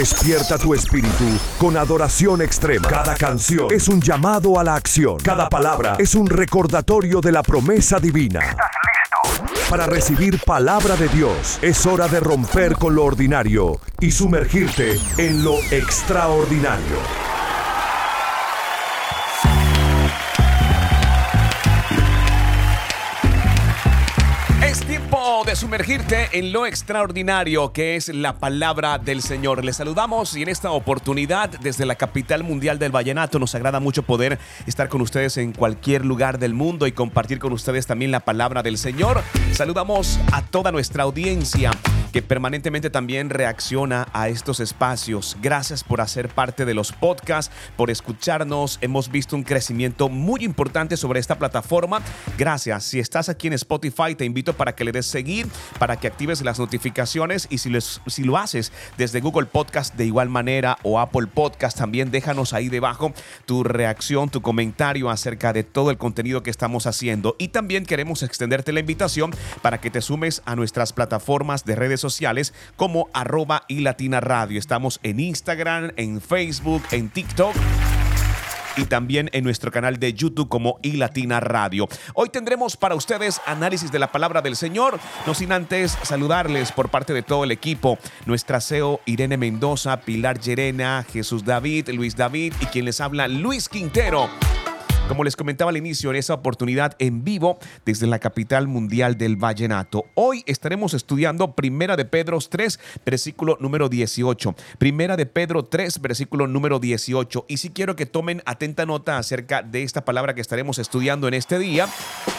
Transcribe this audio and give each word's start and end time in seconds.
Despierta 0.00 0.56
tu 0.56 0.72
espíritu 0.72 1.26
con 1.58 1.76
adoración 1.76 2.40
extrema. 2.40 2.88
Cada 2.88 3.14
canción 3.16 3.66
es 3.70 3.86
un 3.86 4.00
llamado 4.00 4.58
a 4.58 4.64
la 4.64 4.74
acción. 4.74 5.18
Cada 5.18 5.50
palabra 5.50 5.96
es 5.98 6.14
un 6.14 6.26
recordatorio 6.26 7.20
de 7.20 7.30
la 7.30 7.42
promesa 7.42 8.00
divina. 8.00 8.56
Para 9.68 9.84
recibir 9.84 10.40
palabra 10.40 10.96
de 10.96 11.06
Dios 11.08 11.58
es 11.60 11.84
hora 11.84 12.08
de 12.08 12.18
romper 12.18 12.76
con 12.76 12.94
lo 12.94 13.04
ordinario 13.04 13.78
y 14.00 14.10
sumergirte 14.10 14.98
en 15.18 15.44
lo 15.44 15.58
extraordinario. 15.70 17.29
Sumergirte 25.56 26.28
en 26.32 26.52
lo 26.52 26.64
extraordinario 26.64 27.72
que 27.72 27.96
es 27.96 28.08
la 28.08 28.38
palabra 28.38 28.98
del 28.98 29.20
Señor. 29.20 29.64
Les 29.64 29.76
saludamos 29.76 30.36
y 30.36 30.42
en 30.42 30.48
esta 30.48 30.70
oportunidad 30.70 31.48
desde 31.48 31.86
la 31.86 31.96
capital 31.96 32.44
mundial 32.44 32.78
del 32.78 32.92
vallenato 32.92 33.38
nos 33.38 33.54
agrada 33.54 33.80
mucho 33.80 34.02
poder 34.02 34.38
estar 34.66 34.88
con 34.88 35.00
ustedes 35.00 35.36
en 35.38 35.52
cualquier 35.52 36.04
lugar 36.04 36.38
del 36.38 36.54
mundo 36.54 36.86
y 36.86 36.92
compartir 36.92 37.40
con 37.40 37.52
ustedes 37.52 37.86
también 37.86 38.12
la 38.12 38.20
palabra 38.20 38.62
del 38.62 38.78
Señor. 38.78 39.22
Saludamos 39.52 40.20
a 40.32 40.42
toda 40.42 40.70
nuestra 40.72 41.02
audiencia 41.02 41.72
que 42.12 42.22
permanentemente 42.22 42.90
también 42.90 43.30
reacciona 43.30 44.08
a 44.12 44.28
estos 44.28 44.60
espacios. 44.60 45.36
Gracias 45.40 45.84
por 45.84 46.00
hacer 46.00 46.28
parte 46.28 46.64
de 46.64 46.74
los 46.74 46.92
podcasts, 46.92 47.52
por 47.76 47.90
escucharnos. 47.90 48.78
Hemos 48.80 49.10
visto 49.10 49.36
un 49.36 49.42
crecimiento 49.42 50.08
muy 50.08 50.44
importante 50.44 50.96
sobre 50.96 51.20
esta 51.20 51.38
plataforma. 51.38 52.00
Gracias. 52.36 52.84
Si 52.84 52.98
estás 52.98 53.28
aquí 53.28 53.46
en 53.46 53.54
Spotify, 53.54 54.14
te 54.16 54.24
invito 54.24 54.54
para 54.54 54.74
que 54.74 54.84
le 54.84 54.92
des 54.92 55.06
seguir, 55.06 55.39
para 55.78 55.96
que 55.96 56.06
actives 56.06 56.42
las 56.42 56.58
notificaciones 56.58 57.46
y 57.50 57.58
si, 57.58 57.70
si 58.06 58.24
lo 58.24 58.36
haces 58.36 58.72
desde 58.98 59.20
Google 59.20 59.46
Podcast 59.46 59.94
de 59.94 60.06
igual 60.06 60.28
manera 60.28 60.78
o 60.82 61.00
Apple 61.00 61.26
Podcast, 61.26 61.78
también 61.78 62.10
déjanos 62.10 62.52
ahí 62.52 62.68
debajo 62.68 63.12
tu 63.46 63.64
reacción, 63.64 64.28
tu 64.30 64.42
comentario 64.42 65.10
acerca 65.10 65.52
de 65.52 65.64
todo 65.64 65.90
el 65.90 65.98
contenido 65.98 66.42
que 66.42 66.50
estamos 66.50 66.86
haciendo. 66.86 67.36
Y 67.38 67.48
también 67.48 67.86
queremos 67.86 68.22
extenderte 68.22 68.72
la 68.72 68.80
invitación 68.80 69.30
para 69.62 69.80
que 69.80 69.90
te 69.90 70.00
sumes 70.00 70.42
a 70.44 70.56
nuestras 70.56 70.92
plataformas 70.92 71.64
de 71.64 71.76
redes 71.76 72.00
sociales 72.00 72.54
como 72.76 73.08
arroba 73.12 73.64
y 73.68 73.80
latina 73.80 74.20
radio. 74.20 74.58
Estamos 74.58 75.00
en 75.02 75.20
Instagram, 75.20 75.92
en 75.96 76.20
Facebook, 76.20 76.82
en 76.90 77.08
TikTok 77.08 77.54
y 78.76 78.84
también 78.84 79.30
en 79.32 79.44
nuestro 79.44 79.70
canal 79.70 79.98
de 79.98 80.12
YouTube 80.12 80.48
como 80.48 80.78
iLatina 80.82 81.40
Radio. 81.40 81.88
Hoy 82.14 82.28
tendremos 82.28 82.76
para 82.76 82.94
ustedes 82.94 83.40
análisis 83.46 83.92
de 83.92 83.98
la 83.98 84.12
palabra 84.12 84.42
del 84.42 84.56
Señor, 84.56 84.98
no 85.26 85.34
sin 85.34 85.52
antes 85.52 85.96
saludarles 86.02 86.72
por 86.72 86.88
parte 86.88 87.12
de 87.12 87.22
todo 87.22 87.44
el 87.44 87.50
equipo, 87.50 87.98
nuestra 88.26 88.60
CEO 88.60 89.00
Irene 89.06 89.36
Mendoza, 89.36 90.00
Pilar 90.00 90.40
Llerena, 90.40 91.04
Jesús 91.10 91.44
David, 91.44 91.90
Luis 91.90 92.16
David 92.16 92.54
y 92.60 92.66
quien 92.66 92.84
les 92.84 93.00
habla 93.00 93.28
Luis 93.28 93.68
Quintero. 93.68 94.28
Como 95.10 95.24
les 95.24 95.34
comentaba 95.34 95.70
al 95.70 95.76
inicio, 95.76 96.10
en 96.10 96.16
esa 96.16 96.34
oportunidad 96.34 96.94
en 97.00 97.24
vivo 97.24 97.58
desde 97.84 98.06
la 98.06 98.20
capital 98.20 98.68
mundial 98.68 99.18
del 99.18 99.34
vallenato. 99.34 100.04
Hoy 100.14 100.44
estaremos 100.46 100.94
estudiando 100.94 101.56
Primera 101.56 101.96
de 101.96 102.04
Pedro 102.04 102.38
3, 102.38 102.78
versículo 103.04 103.58
número 103.58 103.88
18. 103.88 104.54
Primera 104.78 105.16
de 105.16 105.26
Pedro 105.26 105.64
3, 105.64 106.00
versículo 106.00 106.46
número 106.46 106.78
18. 106.78 107.44
Y 107.48 107.56
si 107.56 107.70
quiero 107.70 107.96
que 107.96 108.06
tomen 108.06 108.40
atenta 108.46 108.86
nota 108.86 109.18
acerca 109.18 109.62
de 109.62 109.82
esta 109.82 110.04
palabra 110.04 110.32
que 110.36 110.42
estaremos 110.42 110.78
estudiando 110.78 111.26
en 111.26 111.34
este 111.34 111.58
día, 111.58 111.88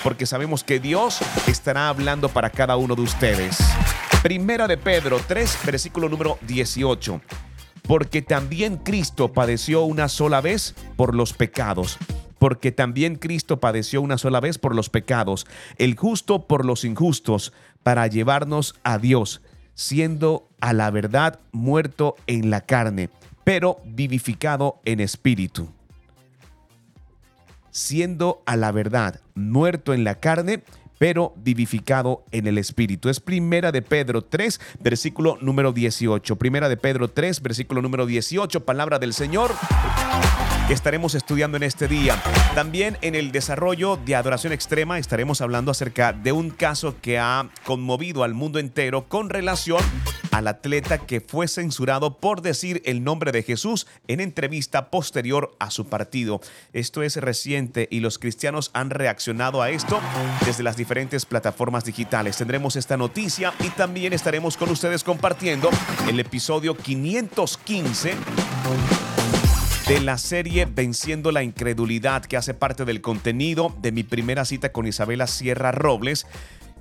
porque 0.01 0.25
sabemos 0.25 0.63
que 0.63 0.79
Dios 0.79 1.19
estará 1.47 1.89
hablando 1.89 2.29
para 2.29 2.51
cada 2.51 2.77
uno 2.77 2.95
de 2.95 3.01
ustedes. 3.01 3.57
Primera 4.23 4.69
de 4.69 4.77
Pedro 4.77 5.19
3, 5.27 5.57
versículo 5.65 6.07
número 6.07 6.37
18 6.43 7.19
porque 7.87 8.21
también 8.21 8.77
Cristo 8.77 9.33
padeció 9.33 9.83
una 9.83 10.07
sola 10.07 10.39
vez 10.39 10.75
por 10.95 11.15
los 11.15 11.33
pecados 11.33 11.97
porque 12.41 12.71
también 12.71 13.17
Cristo 13.17 13.59
padeció 13.59 14.01
una 14.01 14.17
sola 14.17 14.39
vez 14.39 14.57
por 14.57 14.73
los 14.73 14.89
pecados, 14.89 15.45
el 15.77 15.95
justo 15.95 16.47
por 16.47 16.65
los 16.65 16.85
injustos, 16.85 17.53
para 17.83 18.07
llevarnos 18.07 18.73
a 18.81 18.97
Dios, 18.97 19.43
siendo 19.75 20.49
a 20.59 20.73
la 20.73 20.89
verdad 20.89 21.39
muerto 21.51 22.15
en 22.25 22.49
la 22.49 22.61
carne, 22.61 23.11
pero 23.43 23.77
vivificado 23.85 24.81
en 24.85 25.01
espíritu. 25.01 25.69
Siendo 27.69 28.41
a 28.47 28.55
la 28.55 28.71
verdad 28.71 29.21
muerto 29.35 29.93
en 29.93 30.03
la 30.03 30.15
carne, 30.15 30.63
pero 30.97 31.33
vivificado 31.37 32.25
en 32.31 32.47
el 32.47 32.57
Espíritu. 32.57 33.09
Es 33.09 33.19
primera 33.19 33.71
de 33.71 33.81
Pedro 33.81 34.23
3, 34.23 34.59
versículo 34.79 35.37
número 35.41 35.73
18. 35.73 36.35
Primera 36.35 36.69
de 36.69 36.77
Pedro 36.77 37.07
3, 37.07 37.41
versículo 37.41 37.81
número 37.81 38.05
18, 38.05 38.65
palabra 38.65 38.99
del 38.99 39.13
Señor 39.13 39.51
estaremos 40.71 41.15
estudiando 41.15 41.57
en 41.57 41.63
este 41.63 41.87
día. 41.87 42.21
También 42.55 42.97
en 43.01 43.15
el 43.15 43.31
desarrollo 43.31 43.97
de 43.97 44.15
adoración 44.15 44.53
extrema 44.53 44.99
estaremos 44.99 45.41
hablando 45.41 45.71
acerca 45.71 46.13
de 46.13 46.31
un 46.31 46.49
caso 46.49 46.95
que 47.01 47.19
ha 47.19 47.49
conmovido 47.65 48.23
al 48.23 48.33
mundo 48.33 48.59
entero 48.59 49.07
con 49.07 49.29
relación 49.29 49.81
al 50.31 50.47
atleta 50.47 50.99
que 50.99 51.19
fue 51.19 51.47
censurado 51.47 52.17
por 52.17 52.41
decir 52.41 52.81
el 52.85 53.03
nombre 53.03 53.31
de 53.31 53.43
Jesús 53.43 53.85
en 54.07 54.21
entrevista 54.21 54.89
posterior 54.89 55.55
a 55.59 55.71
su 55.71 55.87
partido. 55.87 56.41
Esto 56.73 57.03
es 57.03 57.17
reciente 57.17 57.87
y 57.91 57.99
los 57.99 58.17
cristianos 58.17 58.71
han 58.73 58.89
reaccionado 58.89 59.61
a 59.61 59.69
esto 59.69 59.99
desde 60.45 60.63
las 60.63 60.77
diferentes 60.77 61.25
plataformas 61.25 61.83
digitales. 61.83 62.37
Tendremos 62.37 62.77
esta 62.77 62.97
noticia 62.97 63.53
y 63.59 63.69
también 63.69 64.13
estaremos 64.13 64.55
con 64.55 64.69
ustedes 64.69 65.03
compartiendo 65.03 65.69
el 66.07 66.19
episodio 66.19 66.77
515 66.77 68.15
de 69.91 69.99
la 69.99 70.17
serie 70.17 70.65
Venciendo 70.73 71.33
la 71.33 71.43
Incredulidad, 71.43 72.23
que 72.23 72.37
hace 72.37 72.53
parte 72.53 72.85
del 72.85 73.01
contenido 73.01 73.75
de 73.81 73.91
mi 73.91 74.03
primera 74.03 74.45
cita 74.45 74.71
con 74.71 74.87
Isabela 74.87 75.27
Sierra 75.27 75.73
Robles. 75.73 76.27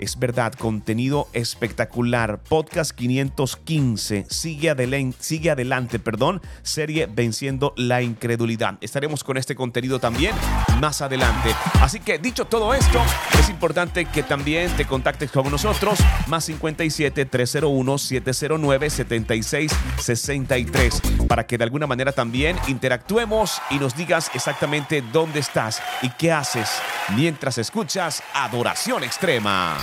Es 0.00 0.18
verdad, 0.18 0.54
contenido 0.54 1.28
espectacular. 1.34 2.40
Podcast 2.48 2.92
515. 2.92 4.24
Sigue 4.30 4.70
adelante, 4.70 5.18
sigue 5.20 5.50
adelante, 5.50 5.98
perdón. 5.98 6.40
Serie 6.62 7.04
Venciendo 7.06 7.74
la 7.76 8.00
Incredulidad. 8.00 8.78
Estaremos 8.80 9.22
con 9.22 9.36
este 9.36 9.54
contenido 9.54 9.98
también 9.98 10.34
más 10.80 11.02
adelante. 11.02 11.54
Así 11.82 12.00
que 12.00 12.18
dicho 12.18 12.46
todo 12.46 12.72
esto, 12.72 12.98
es 13.38 13.50
importante 13.50 14.06
que 14.06 14.22
también 14.22 14.74
te 14.74 14.86
contactes 14.86 15.30
con 15.30 15.50
nosotros. 15.50 15.98
Más 16.28 16.46
57 16.46 17.26
301 17.26 17.98
709 17.98 18.88
76 18.88 19.72
63. 19.98 21.02
Para 21.28 21.46
que 21.46 21.58
de 21.58 21.64
alguna 21.64 21.86
manera 21.86 22.12
también 22.12 22.56
interactuemos 22.68 23.60
y 23.68 23.78
nos 23.78 23.94
digas 23.94 24.30
exactamente 24.32 25.04
dónde 25.12 25.40
estás 25.40 25.82
y 26.00 26.08
qué 26.08 26.32
haces 26.32 26.70
mientras 27.14 27.58
escuchas 27.58 28.22
Adoración 28.32 29.04
Extrema. 29.04 29.76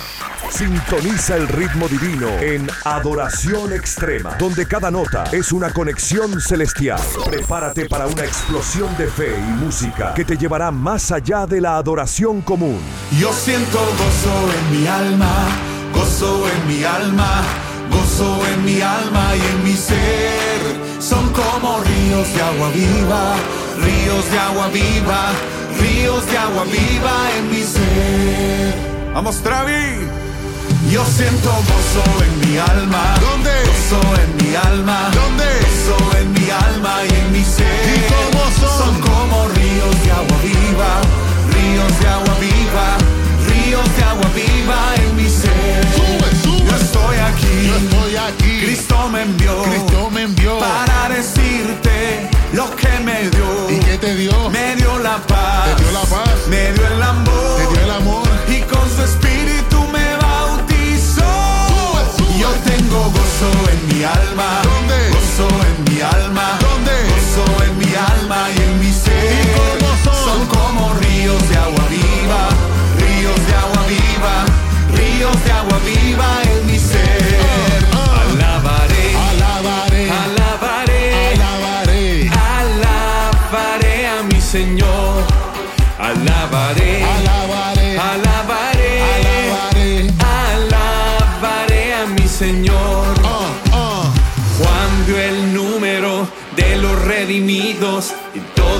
Sintoniza 0.50 1.36
el 1.36 1.46
ritmo 1.46 1.88
divino 1.88 2.28
en 2.40 2.68
Adoración 2.84 3.72
Extrema, 3.72 4.34
donde 4.38 4.66
cada 4.66 4.90
nota 4.90 5.24
es 5.30 5.52
una 5.52 5.70
conexión 5.70 6.40
celestial. 6.40 7.00
Prepárate 7.26 7.88
para 7.88 8.06
una 8.06 8.24
explosión 8.24 8.96
de 8.96 9.06
fe 9.06 9.36
y 9.38 9.50
música 9.64 10.14
que 10.14 10.24
te 10.24 10.36
llevará 10.36 10.70
más 10.70 11.12
allá 11.12 11.46
de 11.46 11.60
la 11.60 11.76
adoración 11.76 12.40
común. 12.40 12.80
Yo 13.20 13.32
siento 13.32 13.78
gozo 13.78 14.50
en 14.58 14.80
mi 14.80 14.86
alma, 14.86 15.48
gozo 15.94 16.48
en 16.48 16.66
mi 16.66 16.82
alma, 16.82 17.42
gozo 17.90 18.40
en 18.54 18.64
mi 18.64 18.80
alma 18.80 19.36
y 19.36 19.40
en 19.40 19.64
mi 19.64 19.76
ser. 19.76 20.98
Son 21.00 21.32
como 21.32 21.80
ríos 21.82 22.34
de 22.34 22.42
agua 22.42 22.70
viva, 22.70 23.36
ríos 23.84 24.30
de 24.30 24.38
agua 24.38 24.68
viva, 24.68 25.30
ríos 25.78 26.26
de 26.26 26.38
agua 26.38 26.64
viva 26.64 27.30
en 27.36 27.50
mi 27.50 27.62
ser. 27.62 28.87
Vamos, 29.14 29.36
Travi. 29.42 30.06
Yo 30.90 31.04
siento 31.04 31.50
gozo 31.50 32.04
en 32.24 32.48
mi 32.50 32.58
alma. 32.58 33.14
¿Dónde? 33.20 33.50
Gozo 33.66 34.00
en 34.22 34.36
mi 34.36 34.54
alma. 34.54 35.10
¿Dónde? 35.12 35.44
Gozo 35.44 36.18
en 36.18 36.32
mi 36.32 36.50
alma 36.50 37.00
y 37.04 37.14
en 37.14 37.32
mi 37.32 37.44
ser. 37.44 37.66
¿Y 37.66 38.00
cómo 38.12 38.44
son? 38.60 38.78
Son 38.78 39.00
como 39.00 39.48
ríos 39.48 40.02
de 40.04 40.10
agua 40.12 40.36
viva. 40.42 40.92
Ríos 41.52 42.00
de 42.00 42.08
agua 42.08 42.34
viva. 42.40 42.88
Ríos 43.48 43.96
de 43.96 44.04
agua 44.04 44.28
viva 44.34 44.78
en 44.96 45.16
mi 45.16 45.28
ser. 45.28 45.86
Sube, 45.96 46.30
sube. 46.42 46.70
Yo 46.70 46.76
estoy 46.76 47.16
aquí. 47.18 47.66
Yo 47.66 47.76
estoy 47.76 48.16
aquí. 48.16 48.60
Cristo 48.64 49.08
me 49.10 49.22
envió. 49.22 49.62
Cristo 49.62 50.10
me 50.10 50.22
envió. 50.22 50.58
Para 50.58 51.08
decirte 51.08 52.30
lo 52.52 52.74
que 52.76 52.88
me 53.04 53.28
dio. 53.30 53.70
¿Y 53.70 53.78
qué 53.80 53.98
te 53.98 54.14
dio? 54.14 54.50
Me 54.50 54.76
dio 54.76 54.98
la 54.98 55.18
paz. 55.26 55.76
Te 55.76 55.82
dio 55.82 55.92
la 55.92 56.02
paz. 56.02 56.46
Me 56.48 56.72
dio 56.72 56.86
el 56.86 57.02
amor. 57.02 57.27
Tengo 62.88 63.04
gozo 63.10 63.50
en 63.70 63.86
mi 63.96 64.04
alma. 64.04 64.62
¿Dónde? 64.62 65.10
Gozo 65.10 65.48
en 65.48 65.94
mi 65.94 66.00
alma. 66.00 66.57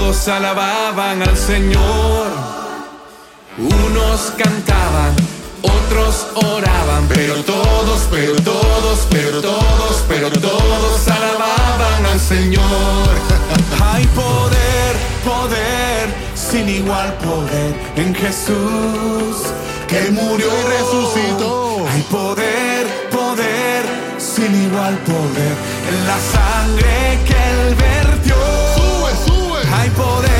Alababan 0.08 1.20
al 1.22 1.36
Señor. 1.36 2.28
Unos 3.58 4.32
cantaban, 4.38 5.14
otros 5.60 6.28
oraban, 6.34 7.06
pero 7.08 7.34
todos, 7.44 8.08
pero 8.10 8.34
todos, 8.36 9.06
pero 9.10 9.42
todos, 9.42 10.04
pero 10.08 10.30
todos 10.30 11.08
alababan 11.08 12.06
al 12.06 12.18
Señor. 12.20 13.08
Hay 13.82 14.06
poder, 14.06 14.96
poder, 15.24 16.14
sin 16.34 16.70
igual 16.70 17.12
poder 17.18 17.74
en 17.96 18.14
Jesús 18.14 19.36
que 19.86 20.10
murió 20.10 20.48
Y 20.48 20.68
resucitó. 20.68 21.86
Hay 21.86 22.02
poder, 22.10 22.86
poder, 23.10 23.84
sin 24.16 24.62
igual 24.68 24.96
poder 25.00 25.54
en 25.90 26.06
la 26.06 26.18
sangre 26.18 27.18
que 27.26 27.34
él 27.50 27.74
vertió. 27.74 28.67
Poder, 29.98 30.37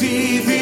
He 0.00 0.61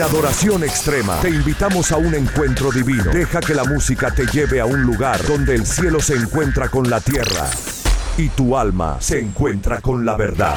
En 0.00 0.06
Adoración 0.06 0.64
Extrema 0.64 1.20
te 1.20 1.28
invitamos 1.28 1.92
a 1.92 1.98
un 1.98 2.14
encuentro 2.14 2.72
divino. 2.72 3.12
Deja 3.12 3.40
que 3.40 3.54
la 3.54 3.64
música 3.64 4.10
te 4.10 4.24
lleve 4.24 4.58
a 4.58 4.64
un 4.64 4.80
lugar 4.80 5.22
donde 5.26 5.54
el 5.54 5.66
cielo 5.66 6.00
se 6.00 6.14
encuentra 6.14 6.70
con 6.70 6.88
la 6.88 7.02
tierra 7.02 7.46
y 8.16 8.30
tu 8.30 8.56
alma 8.56 8.96
se 8.98 9.20
encuentra 9.20 9.82
con 9.82 10.06
la 10.06 10.16
verdad. 10.16 10.56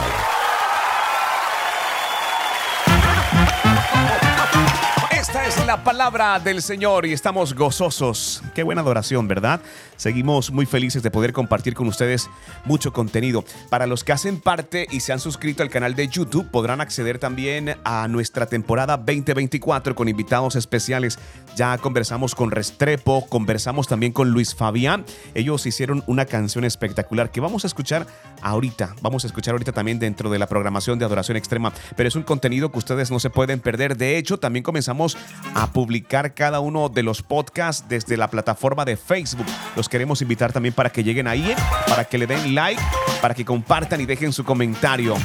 La 5.73 5.83
palabra 5.83 6.39
del 6.39 6.61
Señor 6.61 7.07
y 7.07 7.13
estamos 7.13 7.55
gozosos. 7.55 8.43
Qué 8.53 8.61
buena 8.61 8.81
adoración, 8.81 9.27
¿verdad? 9.27 9.59
Seguimos 9.95 10.51
muy 10.51 10.67
felices 10.67 11.01
de 11.01 11.09
poder 11.09 11.33
compartir 11.33 11.73
con 11.73 11.87
ustedes 11.87 12.29
mucho 12.63 12.93
contenido. 12.93 13.43
Para 13.71 13.87
los 13.87 14.03
que 14.03 14.11
hacen 14.11 14.39
parte 14.39 14.85
y 14.91 14.99
se 14.99 15.13
han 15.13 15.19
suscrito 15.19 15.63
al 15.63 15.71
canal 15.71 15.95
de 15.95 16.07
YouTube, 16.07 16.47
podrán 16.51 16.79
acceder 16.79 17.17
también 17.17 17.75
a 17.85 18.07
nuestra 18.07 18.45
temporada 18.45 18.97
2024 18.97 19.95
con 19.95 20.07
invitados 20.09 20.55
especiales. 20.55 21.17
Ya 21.55 21.77
conversamos 21.77 22.33
con 22.33 22.49
Restrepo, 22.49 23.27
conversamos 23.27 23.87
también 23.87 24.11
con 24.11 24.31
Luis 24.31 24.55
Fabián. 24.55 25.05
Ellos 25.35 25.65
hicieron 25.67 26.03
una 26.07 26.25
canción 26.25 26.65
espectacular 26.65 27.31
que 27.31 27.41
vamos 27.41 27.63
a 27.63 27.67
escuchar 27.67 28.07
ahorita. 28.41 28.95
Vamos 29.01 29.23
a 29.23 29.27
escuchar 29.27 29.53
ahorita 29.53 29.71
también 29.71 29.99
dentro 29.99 30.31
de 30.31 30.39
la 30.39 30.47
programación 30.47 30.97
de 30.97 31.05
Adoración 31.05 31.37
Extrema. 31.37 31.71
Pero 31.95 32.07
es 32.07 32.15
un 32.15 32.23
contenido 32.23 32.71
que 32.71 32.79
ustedes 32.79 33.11
no 33.11 33.19
se 33.19 33.29
pueden 33.29 33.59
perder. 33.59 33.97
De 33.97 34.17
hecho, 34.17 34.37
también 34.37 34.63
comenzamos 34.63 35.15
a 35.53 35.71
publicar 35.71 36.33
cada 36.33 36.59
uno 36.59 36.89
de 36.89 37.03
los 37.03 37.21
podcasts 37.21 37.85
desde 37.87 38.17
la 38.17 38.29
plataforma 38.29 38.83
de 38.83 38.97
Facebook. 38.97 39.45
Los 39.75 39.89
queremos 39.89 40.21
invitar 40.23 40.51
también 40.51 40.73
para 40.73 40.91
que 40.91 41.03
lleguen 41.03 41.27
ahí, 41.27 41.53
para 41.87 42.05
que 42.05 42.17
le 42.17 42.25
den 42.25 42.55
like, 42.55 42.81
para 43.21 43.35
que 43.35 43.45
compartan 43.45 44.01
y 44.01 44.05
dejen 44.05 44.33
su 44.33 44.43
comentario. 44.43 45.15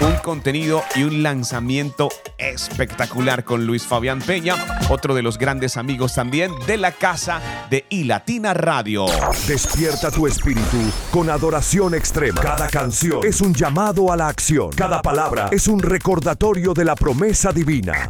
Un 0.00 0.16
contenido 0.22 0.84
y 0.94 1.02
un 1.02 1.22
lanzamiento 1.24 2.08
espectacular 2.38 3.42
con 3.42 3.66
Luis 3.66 3.84
Fabián 3.84 4.20
Peña, 4.20 4.54
otro 4.90 5.14
de 5.14 5.22
los 5.22 5.38
grandes 5.38 5.76
amigos 5.76 6.14
también 6.14 6.52
de 6.66 6.76
la 6.76 6.92
casa 6.92 7.66
de 7.68 7.84
iLatina 7.88 8.54
Radio. 8.54 9.06
Despierta 9.48 10.10
tu 10.10 10.28
espíritu 10.28 10.78
con 11.10 11.28
adoración 11.30 11.94
extrema. 11.94 12.40
Cada 12.40 12.68
canción 12.68 13.20
es 13.24 13.40
un 13.40 13.54
llamado 13.54 14.12
a 14.12 14.16
la 14.16 14.28
acción. 14.28 14.70
Cada 14.70 15.02
palabra 15.02 15.48
es 15.50 15.66
un 15.66 15.80
recordatorio 15.80 16.74
de 16.74 16.84
la 16.84 16.94
promesa 16.94 17.52
divina. 17.52 18.08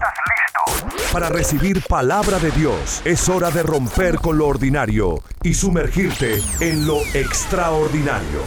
Para 1.10 1.30
recibir 1.30 1.82
palabra 1.88 2.38
de 2.38 2.50
Dios 2.50 3.00
es 3.06 3.28
hora 3.30 3.50
de 3.50 3.62
romper 3.62 4.16
con 4.16 4.36
lo 4.36 4.46
ordinario 4.46 5.22
y 5.42 5.54
sumergirte 5.54 6.42
en 6.60 6.86
lo 6.86 7.00
extraordinario. 7.14 8.42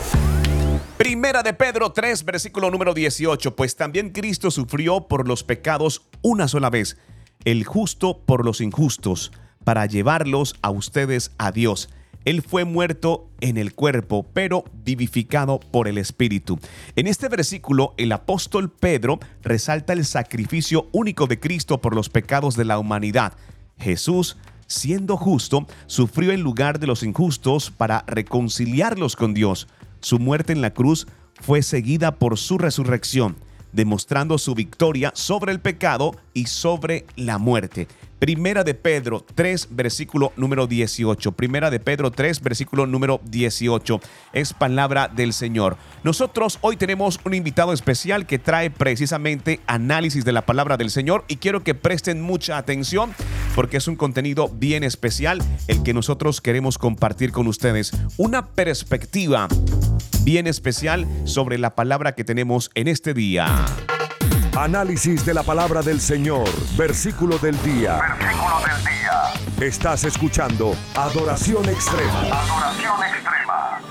Primera 1.01 1.41
de 1.41 1.55
Pedro 1.55 1.93
3, 1.93 2.25
versículo 2.25 2.69
número 2.69 2.93
18. 2.93 3.55
Pues 3.55 3.75
también 3.75 4.11
Cristo 4.11 4.51
sufrió 4.51 5.07
por 5.07 5.27
los 5.27 5.43
pecados 5.43 6.03
una 6.21 6.47
sola 6.47 6.69
vez, 6.69 6.95
el 7.43 7.63
justo 7.65 8.19
por 8.23 8.45
los 8.45 8.61
injustos, 8.61 9.31
para 9.63 9.87
llevarlos 9.87 10.53
a 10.61 10.69
ustedes 10.69 11.31
a 11.39 11.51
Dios. 11.51 11.89
Él 12.23 12.43
fue 12.43 12.65
muerto 12.65 13.31
en 13.39 13.57
el 13.57 13.73
cuerpo, 13.73 14.27
pero 14.31 14.63
vivificado 14.73 15.59
por 15.59 15.87
el 15.87 15.97
Espíritu. 15.97 16.59
En 16.95 17.07
este 17.07 17.29
versículo, 17.29 17.95
el 17.97 18.11
apóstol 18.11 18.69
Pedro 18.69 19.19
resalta 19.41 19.93
el 19.93 20.05
sacrificio 20.05 20.87
único 20.91 21.25
de 21.25 21.39
Cristo 21.39 21.81
por 21.81 21.95
los 21.95 22.09
pecados 22.09 22.55
de 22.55 22.65
la 22.65 22.77
humanidad. 22.77 23.33
Jesús 23.79 24.37
siendo 24.71 25.17
justo, 25.17 25.67
sufrió 25.85 26.31
en 26.31 26.41
lugar 26.41 26.79
de 26.79 26.87
los 26.87 27.03
injustos 27.03 27.71
para 27.71 28.05
reconciliarlos 28.07 29.15
con 29.15 29.33
Dios. 29.33 29.67
Su 30.01 30.19
muerte 30.19 30.51
en 30.53 30.61
la 30.61 30.73
cruz 30.73 31.07
fue 31.39 31.61
seguida 31.61 32.15
por 32.15 32.37
su 32.37 32.57
resurrección, 32.57 33.37
demostrando 33.71 34.37
su 34.37 34.55
victoria 34.55 35.11
sobre 35.15 35.51
el 35.51 35.61
pecado 35.61 36.15
y 36.33 36.47
sobre 36.47 37.05
la 37.15 37.37
muerte. 37.37 37.87
Primera 38.21 38.63
de 38.63 38.75
Pedro 38.75 39.25
3, 39.33 39.69
versículo 39.71 40.31
número 40.35 40.67
18. 40.67 41.31
Primera 41.31 41.71
de 41.71 41.79
Pedro 41.79 42.11
3, 42.11 42.41
versículo 42.41 42.85
número 42.85 43.19
18. 43.23 43.99
Es 44.31 44.53
palabra 44.53 45.07
del 45.07 45.33
Señor. 45.33 45.75
Nosotros 46.03 46.59
hoy 46.61 46.77
tenemos 46.77 47.19
un 47.25 47.33
invitado 47.33 47.73
especial 47.73 48.27
que 48.27 48.37
trae 48.37 48.69
precisamente 48.69 49.59
análisis 49.65 50.23
de 50.23 50.33
la 50.33 50.45
palabra 50.45 50.77
del 50.77 50.91
Señor 50.91 51.25
y 51.27 51.37
quiero 51.37 51.63
que 51.63 51.73
presten 51.73 52.21
mucha 52.21 52.59
atención 52.59 53.11
porque 53.55 53.77
es 53.77 53.87
un 53.87 53.95
contenido 53.95 54.49
bien 54.49 54.83
especial 54.83 55.41
el 55.67 55.81
que 55.81 55.95
nosotros 55.95 56.41
queremos 56.41 56.77
compartir 56.77 57.31
con 57.31 57.47
ustedes. 57.47 57.91
Una 58.17 58.49
perspectiva 58.49 59.47
bien 60.21 60.45
especial 60.45 61.07
sobre 61.23 61.57
la 61.57 61.73
palabra 61.73 62.13
que 62.13 62.23
tenemos 62.23 62.69
en 62.75 62.87
este 62.87 63.15
día. 63.15 63.65
Análisis 64.61 65.25
de 65.25 65.33
la 65.33 65.41
palabra 65.41 65.81
del 65.81 65.99
Señor, 65.99 66.47
versículo 66.77 67.39
del 67.39 67.59
día. 67.63 67.99
Versículo 68.19 68.59
del 68.59 68.83
día. 68.83 69.67
Estás 69.67 70.03
escuchando 70.03 70.75
Adoración 70.93 71.67
Extrema. 71.67 72.19
Adoración 72.19 73.03
extrema. 73.03 73.81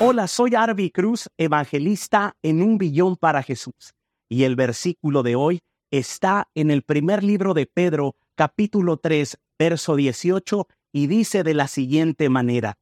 Hola, 0.00 0.28
soy 0.28 0.54
Arby 0.54 0.90
Cruz, 0.90 1.30
evangelista 1.38 2.36
en 2.42 2.60
un 2.60 2.76
billón 2.76 3.16
para 3.16 3.42
Jesús. 3.42 3.94
Y 4.28 4.44
el 4.44 4.54
versículo 4.54 5.22
de 5.22 5.34
hoy 5.34 5.60
está 5.90 6.46
en 6.54 6.70
el 6.70 6.82
primer 6.82 7.24
libro 7.24 7.54
de 7.54 7.64
Pedro, 7.64 8.14
capítulo 8.34 8.98
3, 8.98 9.38
verso 9.58 9.96
18, 9.96 10.68
y 10.92 11.06
dice 11.06 11.42
de 11.42 11.54
la 11.54 11.68
siguiente 11.68 12.28
manera, 12.28 12.74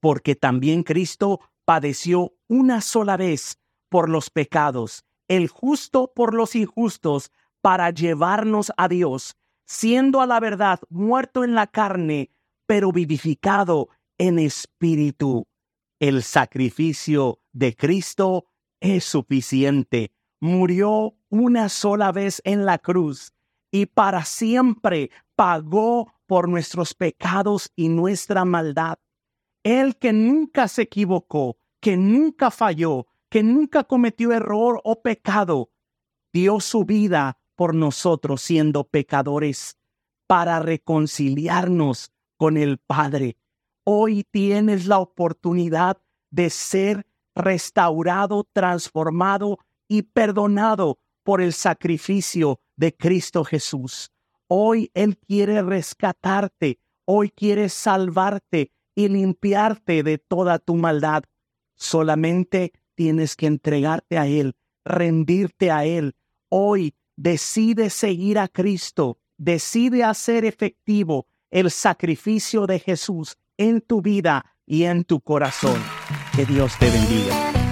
porque 0.00 0.34
también 0.34 0.82
Cristo 0.82 1.38
padeció 1.64 2.32
una 2.48 2.80
sola 2.80 3.16
vez 3.16 3.60
por 3.88 4.08
los 4.08 4.30
pecados 4.30 5.03
el 5.28 5.48
justo 5.48 6.12
por 6.14 6.34
los 6.34 6.54
injustos, 6.54 7.30
para 7.60 7.88
llevarnos 7.90 8.72
a 8.76 8.88
Dios, 8.88 9.36
siendo 9.64 10.20
a 10.20 10.26
la 10.26 10.38
verdad 10.38 10.80
muerto 10.90 11.44
en 11.44 11.54
la 11.54 11.66
carne, 11.66 12.30
pero 12.66 12.92
vivificado 12.92 13.88
en 14.18 14.38
espíritu. 14.38 15.46
El 15.98 16.22
sacrificio 16.22 17.40
de 17.52 17.74
Cristo 17.74 18.46
es 18.80 19.04
suficiente. 19.04 20.12
Murió 20.40 21.16
una 21.30 21.70
sola 21.70 22.12
vez 22.12 22.42
en 22.44 22.66
la 22.66 22.78
cruz 22.78 23.32
y 23.70 23.86
para 23.86 24.24
siempre 24.24 25.10
pagó 25.34 26.12
por 26.26 26.48
nuestros 26.48 26.94
pecados 26.94 27.72
y 27.74 27.88
nuestra 27.88 28.44
maldad. 28.44 28.98
El 29.62 29.96
que 29.96 30.12
nunca 30.12 30.68
se 30.68 30.82
equivocó, 30.82 31.56
que 31.80 31.96
nunca 31.96 32.50
falló, 32.50 33.06
que 33.34 33.42
nunca 33.42 33.82
cometió 33.82 34.30
error 34.30 34.80
o 34.84 35.02
pecado, 35.02 35.72
dio 36.32 36.60
su 36.60 36.84
vida 36.84 37.36
por 37.56 37.74
nosotros 37.74 38.40
siendo 38.40 38.84
pecadores 38.84 39.76
para 40.28 40.60
reconciliarnos 40.60 42.12
con 42.36 42.56
el 42.56 42.78
Padre. 42.78 43.36
Hoy 43.82 44.22
tienes 44.30 44.86
la 44.86 45.00
oportunidad 45.00 46.00
de 46.30 46.48
ser 46.48 47.08
restaurado, 47.34 48.46
transformado 48.52 49.58
y 49.88 50.02
perdonado 50.02 51.00
por 51.24 51.40
el 51.40 51.54
sacrificio 51.54 52.60
de 52.76 52.96
Cristo 52.96 53.42
Jesús. 53.42 54.12
Hoy 54.46 54.92
Él 54.94 55.18
quiere 55.18 55.60
rescatarte, 55.60 56.78
hoy 57.04 57.30
quiere 57.30 57.68
salvarte 57.68 58.70
y 58.94 59.08
limpiarte 59.08 60.04
de 60.04 60.18
toda 60.18 60.60
tu 60.60 60.76
maldad. 60.76 61.24
Solamente 61.74 62.72
tienes 62.94 63.36
que 63.36 63.46
entregarte 63.46 64.18
a 64.18 64.26
Él, 64.26 64.54
rendirte 64.84 65.70
a 65.70 65.84
Él. 65.84 66.14
Hoy 66.48 66.94
decide 67.16 67.90
seguir 67.90 68.38
a 68.38 68.48
Cristo, 68.48 69.18
decide 69.36 70.04
hacer 70.04 70.44
efectivo 70.44 71.26
el 71.50 71.70
sacrificio 71.70 72.66
de 72.66 72.78
Jesús 72.78 73.36
en 73.56 73.80
tu 73.80 74.02
vida 74.02 74.44
y 74.66 74.84
en 74.84 75.04
tu 75.04 75.20
corazón. 75.20 75.80
Que 76.34 76.44
Dios 76.44 76.72
te 76.78 76.90
bendiga. 76.90 77.63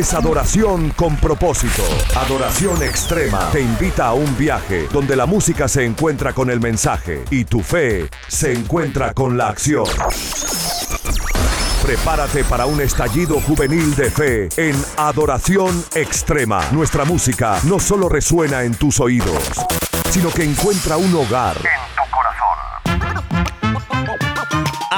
Es 0.00 0.14
adoración 0.14 0.88
con 0.96 1.14
propósito. 1.18 1.82
Adoración 2.16 2.82
extrema. 2.82 3.50
Te 3.50 3.60
invita 3.60 4.06
a 4.06 4.14
un 4.14 4.34
viaje 4.38 4.88
donde 4.90 5.14
la 5.14 5.26
música 5.26 5.68
se 5.68 5.84
encuentra 5.84 6.32
con 6.32 6.48
el 6.48 6.58
mensaje 6.58 7.22
y 7.30 7.44
tu 7.44 7.60
fe 7.60 8.08
se 8.26 8.54
encuentra 8.54 9.12
con 9.12 9.36
la 9.36 9.50
acción. 9.50 9.84
Prepárate 11.82 12.44
para 12.44 12.64
un 12.64 12.80
estallido 12.80 13.42
juvenil 13.42 13.94
de 13.94 14.10
fe 14.10 14.48
en 14.56 14.74
Adoración 14.96 15.84
Extrema. 15.94 16.62
Nuestra 16.72 17.04
música 17.04 17.58
no 17.64 17.78
solo 17.78 18.08
resuena 18.08 18.62
en 18.62 18.74
tus 18.76 19.00
oídos, 19.00 19.42
sino 20.08 20.30
que 20.30 20.44
encuentra 20.44 20.96
un 20.96 21.14
hogar. 21.14 21.58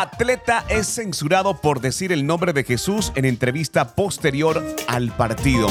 Atleta 0.02 0.64
es 0.68 0.88
censurado 0.88 1.60
por 1.60 1.80
decir 1.80 2.10
el 2.10 2.26
nombre 2.26 2.52
de 2.52 2.64
Jesús 2.64 3.12
en 3.14 3.24
entrevista 3.24 3.94
posterior 3.94 4.60
al 4.88 5.14
partido. 5.14 5.68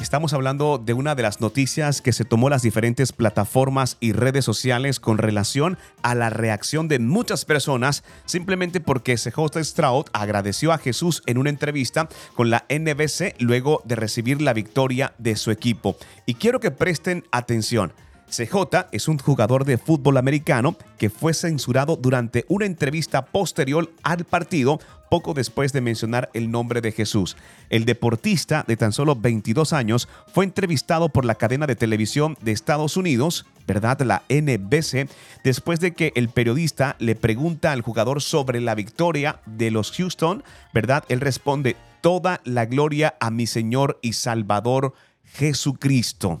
Estamos 0.00 0.32
hablando 0.32 0.78
de 0.78 0.92
una 0.92 1.16
de 1.16 1.24
las 1.24 1.40
noticias 1.40 2.02
que 2.02 2.12
se 2.12 2.24
tomó 2.24 2.50
las 2.50 2.62
diferentes 2.62 3.10
plataformas 3.10 3.96
y 3.98 4.12
redes 4.12 4.44
sociales 4.44 5.00
con 5.00 5.18
relación 5.18 5.76
a 6.02 6.14
la 6.14 6.30
reacción 6.30 6.86
de 6.86 7.00
muchas 7.00 7.44
personas 7.44 8.04
simplemente 8.26 8.78
porque 8.78 9.16
CJ 9.16 9.64
Stroud 9.64 10.04
agradeció 10.12 10.70
a 10.70 10.78
Jesús 10.78 11.20
en 11.26 11.36
una 11.36 11.50
entrevista 11.50 12.08
con 12.36 12.48
la 12.48 12.64
NBC 12.68 13.34
luego 13.40 13.82
de 13.84 13.96
recibir 13.96 14.40
la 14.40 14.52
victoria 14.52 15.14
de 15.18 15.34
su 15.34 15.50
equipo. 15.50 15.96
Y 16.26 16.34
quiero 16.34 16.60
que 16.60 16.70
presten 16.70 17.24
atención. 17.32 17.92
CJ 18.32 18.86
es 18.92 19.08
un 19.08 19.18
jugador 19.18 19.66
de 19.66 19.76
fútbol 19.76 20.16
americano 20.16 20.74
que 20.98 21.10
fue 21.10 21.34
censurado 21.34 21.96
durante 21.96 22.46
una 22.48 22.64
entrevista 22.64 23.26
posterior 23.26 23.92
al 24.02 24.24
partido 24.24 24.80
poco 25.10 25.34
después 25.34 25.74
de 25.74 25.82
mencionar 25.82 26.30
el 26.32 26.50
nombre 26.50 26.80
de 26.80 26.92
Jesús. 26.92 27.36
El 27.68 27.84
deportista 27.84 28.64
de 28.66 28.78
tan 28.78 28.92
solo 28.92 29.14
22 29.14 29.74
años 29.74 30.08
fue 30.32 30.46
entrevistado 30.46 31.10
por 31.10 31.26
la 31.26 31.34
cadena 31.34 31.66
de 31.66 31.76
televisión 31.76 32.38
de 32.40 32.52
Estados 32.52 32.96
Unidos, 32.96 33.44
¿verdad? 33.66 34.00
La 34.00 34.22
NBC, 34.30 35.10
después 35.44 35.80
de 35.80 35.92
que 35.92 36.12
el 36.14 36.30
periodista 36.30 36.96
le 36.98 37.14
pregunta 37.14 37.72
al 37.72 37.82
jugador 37.82 38.22
sobre 38.22 38.62
la 38.62 38.74
victoria 38.74 39.42
de 39.44 39.70
los 39.70 39.92
Houston, 39.92 40.42
¿verdad? 40.72 41.04
Él 41.10 41.20
responde, 41.20 41.76
toda 42.00 42.40
la 42.44 42.64
gloria 42.64 43.14
a 43.20 43.30
mi 43.30 43.46
Señor 43.46 43.98
y 44.00 44.14
Salvador 44.14 44.94
Jesucristo. 45.34 46.40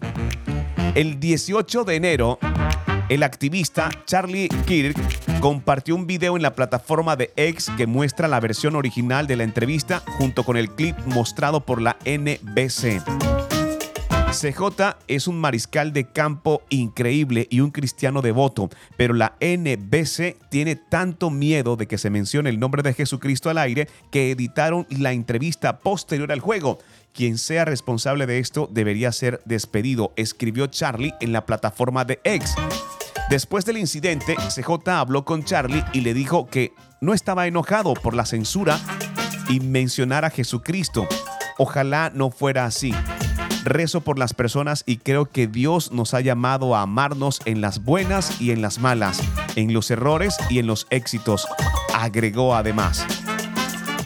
El 0.94 1.18
18 1.20 1.84
de 1.84 1.96
enero, 1.96 2.38
el 3.08 3.22
activista 3.22 3.88
Charlie 4.04 4.50
Kirk 4.66 4.94
compartió 5.40 5.94
un 5.94 6.06
video 6.06 6.36
en 6.36 6.42
la 6.42 6.54
plataforma 6.54 7.16
de 7.16 7.32
X 7.34 7.70
que 7.78 7.86
muestra 7.86 8.28
la 8.28 8.40
versión 8.40 8.76
original 8.76 9.26
de 9.26 9.36
la 9.36 9.44
entrevista 9.44 10.02
junto 10.18 10.44
con 10.44 10.58
el 10.58 10.68
clip 10.68 10.94
mostrado 11.06 11.64
por 11.64 11.80
la 11.80 11.96
NBC. 12.04 13.02
CJ 14.32 14.96
es 15.08 15.28
un 15.28 15.38
mariscal 15.38 15.92
de 15.92 16.04
campo 16.04 16.62
increíble 16.70 17.46
y 17.50 17.60
un 17.60 17.70
cristiano 17.70 18.22
devoto, 18.22 18.70
pero 18.96 19.12
la 19.12 19.36
NBC 19.40 20.36
tiene 20.48 20.74
tanto 20.76 21.30
miedo 21.30 21.76
de 21.76 21.86
que 21.86 21.98
se 21.98 22.08
mencione 22.08 22.48
el 22.48 22.58
nombre 22.58 22.82
de 22.82 22.94
Jesucristo 22.94 23.50
al 23.50 23.58
aire 23.58 23.88
que 24.10 24.30
editaron 24.30 24.86
la 24.88 25.12
entrevista 25.12 25.78
posterior 25.78 26.32
al 26.32 26.40
juego. 26.40 26.78
Quien 27.12 27.36
sea 27.36 27.66
responsable 27.66 28.26
de 28.26 28.38
esto 28.38 28.68
debería 28.72 29.12
ser 29.12 29.42
despedido, 29.44 30.12
escribió 30.16 30.66
Charlie 30.68 31.14
en 31.20 31.32
la 31.32 31.44
plataforma 31.44 32.06
de 32.06 32.20
X. 32.24 32.54
Después 33.28 33.66
del 33.66 33.76
incidente, 33.76 34.34
CJ 34.36 34.88
habló 34.88 35.24
con 35.24 35.44
Charlie 35.44 35.84
y 35.92 36.00
le 36.00 36.14
dijo 36.14 36.46
que 36.46 36.72
no 37.00 37.12
estaba 37.12 37.46
enojado 37.46 37.94
por 37.94 38.14
la 38.14 38.24
censura 38.24 38.78
y 39.48 39.60
mencionar 39.60 40.24
a 40.24 40.30
Jesucristo. 40.30 41.06
Ojalá 41.58 42.10
no 42.14 42.30
fuera 42.30 42.64
así. 42.64 42.94
Rezo 43.64 44.00
por 44.00 44.18
las 44.18 44.32
personas 44.32 44.82
y 44.86 44.96
creo 44.96 45.26
que 45.26 45.46
Dios 45.46 45.92
nos 45.92 46.14
ha 46.14 46.20
llamado 46.20 46.74
a 46.74 46.82
amarnos 46.82 47.40
en 47.44 47.60
las 47.60 47.84
buenas 47.84 48.40
y 48.40 48.52
en 48.52 48.62
las 48.62 48.78
malas, 48.78 49.20
en 49.54 49.72
los 49.72 49.90
errores 49.90 50.36
y 50.48 50.58
en 50.58 50.66
los 50.66 50.86
éxitos, 50.90 51.46
agregó 51.94 52.54
además. 52.54 53.06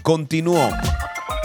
Continuó. 0.03 0.71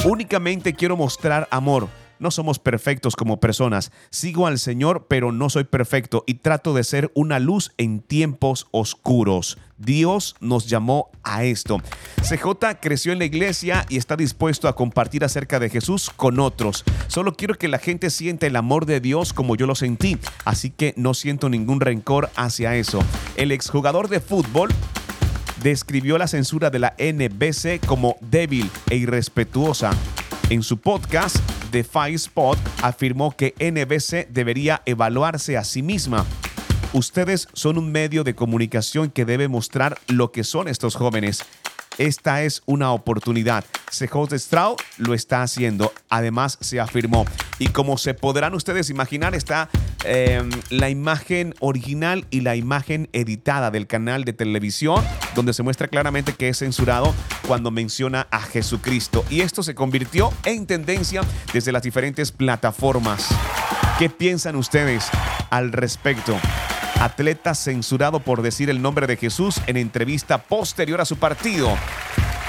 Únicamente 0.04 0.74
quiero 0.74 0.98
mostrar 0.98 1.48
amor. 1.52 1.88
No 2.18 2.32
somos 2.32 2.58
perfectos 2.58 3.16
como 3.16 3.40
personas. 3.40 3.92
Sigo 4.10 4.48
al 4.48 4.58
Señor, 4.58 5.06
pero 5.08 5.32
no 5.32 5.48
soy 5.50 5.64
perfecto 5.64 6.24
y 6.26 6.36
trato 6.36 6.74
de 6.74 6.84
ser 6.84 7.12
una 7.14 7.38
luz 7.38 7.72
en 7.78 8.00
tiempos 8.00 8.68
oscuros. 8.72 9.60
Dios 9.78 10.36
nos 10.40 10.68
llamó 10.68 11.12
a 11.24 11.44
esto. 11.44 11.78
CJ 12.18 12.80
creció 12.82 13.12
en 13.12 13.20
la 13.20 13.26
iglesia 13.26 13.86
y 13.90 13.98
está 13.98 14.16
dispuesto 14.16 14.68
a 14.68 14.76
compartir 14.76 15.24
acerca 15.24 15.60
de 15.60 15.70
Jesús 15.70 16.10
con 16.16 16.40
otros. 16.40 16.84
Solo 17.08 17.34
quiero 17.34 17.56
que 17.56 17.68
la 17.68 17.78
gente 17.78 18.10
sienta 18.10 18.48
el 18.48 18.56
amor 18.56 18.88
de 18.88 19.02
Dios 19.02 19.34
como 19.34 19.56
yo 19.56 19.68
lo 19.68 19.76
sentí, 19.76 20.18
así 20.46 20.72
que 20.72 20.96
no 20.98 21.14
siento 21.14 21.48
ningún 21.48 21.80
rencor 21.80 22.32
hacia 22.36 22.76
eso. 22.76 23.04
El 23.36 23.52
exjugador 23.52 24.10
de 24.10 24.20
fútbol 24.20 24.70
describió 25.64 26.18
la 26.18 26.28
censura 26.28 26.70
de 26.70 26.80
la 26.80 26.96
NBC 26.98 27.86
como 27.86 28.18
débil 28.22 28.70
e 28.90 28.98
irrespetuosa. 28.98 29.92
En 30.50 30.64
su 30.64 30.78
podcast, 30.78 31.38
The 31.72 31.84
Five 31.84 32.16
Spot, 32.16 32.58
afirmó 32.82 33.36
que 33.36 33.54
NBC 33.60 34.28
debería 34.30 34.82
evaluarse 34.86 35.58
a 35.58 35.64
sí 35.64 35.82
misma. 35.82 36.26
Ustedes 36.94 37.48
son 37.54 37.78
un 37.78 37.92
medio 37.92 38.24
de 38.26 38.36
comunicación 38.36 39.10
que 39.12 39.24
debe 39.24 39.48
mostrar 39.48 39.98
lo 40.08 40.32
que 40.32 40.44
son 40.44 40.68
estos 40.68 40.96
jóvenes. 40.96 41.46
Esta 41.98 42.44
es 42.44 42.64
una 42.66 42.92
oportunidad. 42.92 43.66
CJ 43.90 44.38
Stroud 44.38 44.78
lo 44.98 45.14
está 45.14 45.42
haciendo. 45.42 45.92
Además, 46.10 46.58
se 46.62 46.80
afirmó. 46.80 47.26
Y 47.60 47.68
como 47.68 47.98
se 47.98 48.14
podrán 48.14 48.56
ustedes 48.56 48.90
imaginar, 48.90 49.36
está 49.36 49.70
eh, 50.04 50.42
la 50.70 50.90
imagen 50.90 51.54
original 51.60 52.26
y 52.32 52.42
la 52.42 52.56
imagen 52.56 53.10
editada 53.14 53.70
del 53.70 53.88
canal 53.88 54.24
de 54.24 54.34
televisión, 54.34 55.04
donde 55.36 55.54
se 55.54 55.64
muestra 55.64 55.88
claramente 55.88 56.34
que 56.34 56.50
es 56.50 56.60
censurado 56.60 57.14
cuando 57.48 57.70
menciona 57.72 58.28
a 58.32 58.42
Jesucristo. 58.42 59.26
Y 59.30 59.42
esto 59.42 59.62
se 59.62 59.76
convirtió 59.76 60.32
en 60.46 60.66
tendencia 60.66 61.22
desde 61.54 61.72
las 61.72 61.84
diferentes 61.84 62.32
plataformas. 62.32 63.28
¿Qué 64.00 64.10
piensan 64.10 64.56
ustedes 64.56 65.08
al 65.50 65.72
respecto? 65.72 66.36
Atleta 67.02 67.56
censurado 67.56 68.20
por 68.20 68.44
decir 68.44 68.70
el 68.70 68.80
nombre 68.80 69.08
de 69.08 69.18
Jesús 69.18 69.60
en 69.66 69.76
entrevista 69.76 70.38
posterior 70.38 71.02
a 71.02 71.06
su 71.06 71.18
partido. 71.18 71.76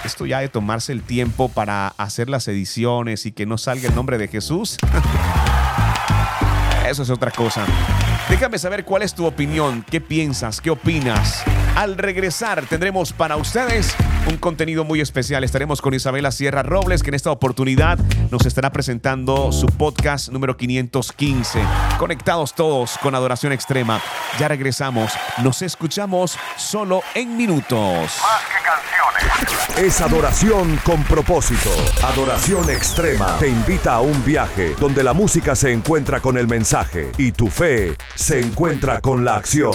Esto 0.05 0.27
ya 0.27 0.41
de 0.41 0.51
tomarse 0.51 0.93
el 0.93 1.03
tiempo 1.03 1.49
para 1.49 1.89
hacer 1.97 2.29
las 2.29 2.47
ediciones 2.49 3.25
y 3.25 3.33
que 3.33 3.47
no 3.47 3.57
salga 3.57 3.89
el 3.89 3.95
nombre 3.95 4.19
de 4.19 4.29
Jesús. 4.29 4.77
Eso 6.87 7.03
es 7.03 7.09
otra 7.09 7.31
cosa. 7.31 7.65
Déjame 8.29 8.59
saber 8.59 8.85
cuál 8.85 9.01
es 9.01 9.15
tu 9.15 9.25
opinión, 9.25 9.87
qué 9.91 10.03
piensas, 10.03 10.61
qué 10.61 10.69
opinas. 10.69 11.45
Al 11.77 11.97
regresar 11.97 12.67
tendremos 12.67 13.13
para 13.13 13.37
ustedes 13.37 13.95
un 14.29 14.37
contenido 14.37 14.85
muy 14.85 15.01
especial. 15.01 15.43
Estaremos 15.43 15.81
con 15.81 15.95
Isabela 15.95 16.31
Sierra 16.31 16.63
Robles, 16.63 17.03
que 17.03 17.11
en 17.11 17.15
esta 17.15 17.31
oportunidad 17.31 17.99
nos 18.31 18.45
estará 18.45 18.71
presentando 18.71 19.51
su 19.53 19.67
podcast 19.67 20.29
número 20.29 20.57
515. 20.57 21.61
Conectados 21.99 22.55
todos 22.55 22.99
con 22.99 23.15
Adoración 23.15 23.53
Extrema. 23.53 24.03
Ya 24.39 24.49
regresamos. 24.49 25.13
Nos 25.43 25.63
escuchamos 25.63 26.39
solo 26.57 27.03
en 27.15 27.37
minutos. 27.39 27.73
Más 27.73 28.43
que 28.49 28.63
canciones. 28.65 29.79
Es 29.79 30.01
adoración 30.03 30.79
con 30.85 31.03
propósito. 31.05 31.71
Adoración 32.03 32.69
extrema. 32.71 33.39
Te 33.39 33.49
invita 33.49 33.95
a 33.95 34.01
un 34.03 34.23
viaje 34.25 34.75
donde 34.79 35.03
la 35.03 35.15
música 35.15 35.57
se 35.57 35.73
encuentra 35.73 36.21
con 36.21 36.37
el 36.37 36.47
mensaje 36.47 37.11
y 37.17 37.33
tu 37.33 37.49
fe 37.49 37.97
se 38.15 38.41
encuentra 38.41 39.01
con 39.01 39.25
la 39.25 39.37
acción. 39.37 39.73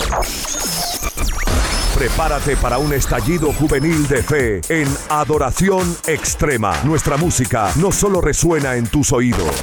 Prepárate 1.97 2.55
para 2.57 2.77
un 2.77 2.93
estallido 2.93 3.51
juvenil 3.53 4.07
de 4.07 4.21
fe 4.21 4.61
en 4.69 4.87
Adoración 5.09 5.97
Extrema. 6.05 6.79
Nuestra 6.83 7.17
música 7.17 7.71
no 7.77 7.91
solo 7.91 8.21
resuena 8.21 8.75
en 8.75 8.85
tus 8.85 9.11
oídos, 9.11 9.55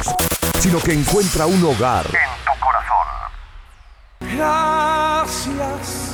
sino 0.59 0.81
que 0.81 0.95
encuentra 0.95 1.47
un 1.47 1.63
hogar. 1.65 2.05
En 2.07 2.35
tu 2.45 2.51
corazón. 2.61 3.07
Gracias. 4.37 6.11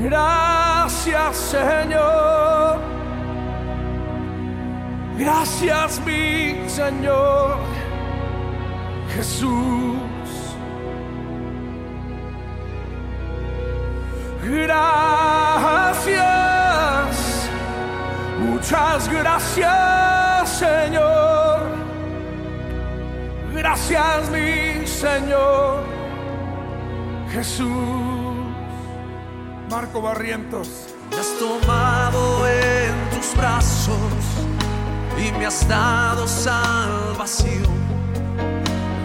Gracias 0.00 1.36
Señor. 1.36 2.80
Gracias 5.18 6.00
mi 6.06 6.66
Señor 6.70 7.58
Jesús. 9.14 10.17
Gracias. 14.42 16.08
Muchas 18.40 19.08
gracias 19.08 20.48
Señor. 20.58 21.60
Gracias 23.54 24.30
mi 24.30 24.86
Señor 24.86 25.84
Jesús. 27.32 27.68
Marco 29.70 30.00
Barrientos. 30.00 30.94
Me 31.10 31.16
has 31.16 31.38
tomado 31.38 32.46
en 32.48 33.10
tus 33.10 33.36
brazos 33.36 33.96
y 35.18 35.32
me 35.32 35.46
has 35.46 35.68
dado 35.68 36.26
salvación. 36.26 37.66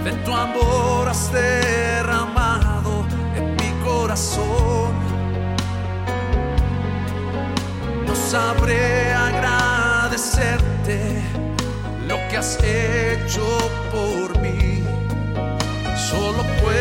De 0.04 0.12
tu 0.26 0.34
amor 0.34 1.08
has 1.10 1.32
derramado 1.32 3.06
en 3.36 3.56
mi 3.56 3.72
corazón. 3.84 5.03
No 8.13 8.19
sabré 8.19 9.12
agradecerte 9.12 10.99
lo 12.08 12.17
que 12.30 12.38
has 12.38 12.60
hecho 12.63 13.43
por 13.91 14.38
mí. 14.39 14.84
Solo 16.12 16.43
puedo 16.62 16.73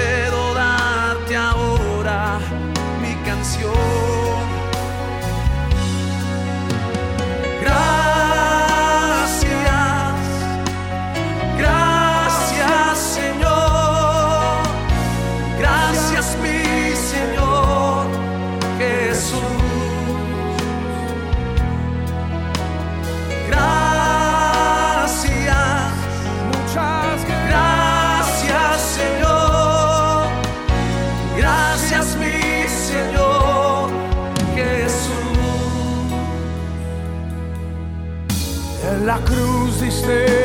cruz 40.02 40.41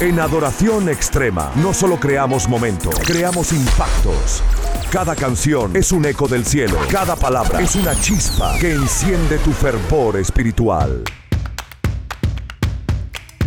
En 0.00 0.18
Adoración 0.18 0.88
Extrema 0.88 1.52
no 1.54 1.72
solo 1.72 2.00
creamos 2.00 2.48
momentos, 2.48 2.98
creamos 3.06 3.52
impactos. 3.52 4.42
Cada 4.90 5.14
canción 5.14 5.76
es 5.76 5.92
un 5.92 6.04
eco 6.04 6.26
del 6.26 6.44
cielo, 6.44 6.76
cada 6.90 7.14
palabra 7.14 7.60
es 7.60 7.76
una 7.76 7.94
chispa 8.00 8.58
que 8.58 8.72
enciende 8.72 9.38
tu 9.38 9.52
fervor 9.52 10.16
espiritual. 10.16 11.04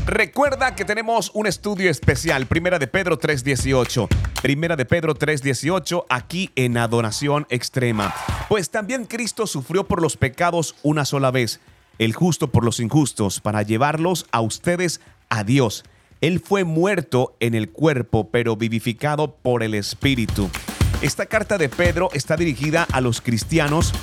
Recuerda 0.05 0.73
que 0.73 0.85
tenemos 0.85 1.31
un 1.33 1.47
estudio 1.47 1.91
especial, 1.91 2.45
Primera 2.45 2.79
de 2.79 2.87
Pedro 2.87 3.19
3.18. 3.19 4.07
Primera 4.41 4.77
de 4.77 4.85
Pedro 4.85 5.15
3.18, 5.15 6.05
aquí 6.07 6.49
en 6.55 6.77
Adoración 6.77 7.45
Extrema. 7.49 8.15
Pues 8.47 8.69
también 8.69 9.03
Cristo 9.03 9.47
sufrió 9.47 9.85
por 9.85 10.01
los 10.01 10.15
pecados 10.15 10.77
una 10.81 11.03
sola 11.03 11.29
vez, 11.29 11.59
el 11.99 12.13
justo 12.13 12.47
por 12.47 12.63
los 12.63 12.79
injustos, 12.79 13.41
para 13.41 13.63
llevarlos 13.63 14.25
a 14.31 14.39
ustedes 14.39 15.01
a 15.27 15.43
Dios. 15.43 15.83
Él 16.21 16.39
fue 16.39 16.63
muerto 16.63 17.35
en 17.39 17.53
el 17.53 17.69
cuerpo, 17.69 18.29
pero 18.31 18.55
vivificado 18.55 19.35
por 19.35 19.63
el 19.63 19.73
Espíritu. 19.75 20.49
Esta 21.01 21.27
carta 21.27 21.57
de 21.57 21.69
Pedro 21.69 22.09
está 22.13 22.35
dirigida 22.35 22.87
a 22.91 23.01
los 23.01 23.21
cristianos 23.21 23.93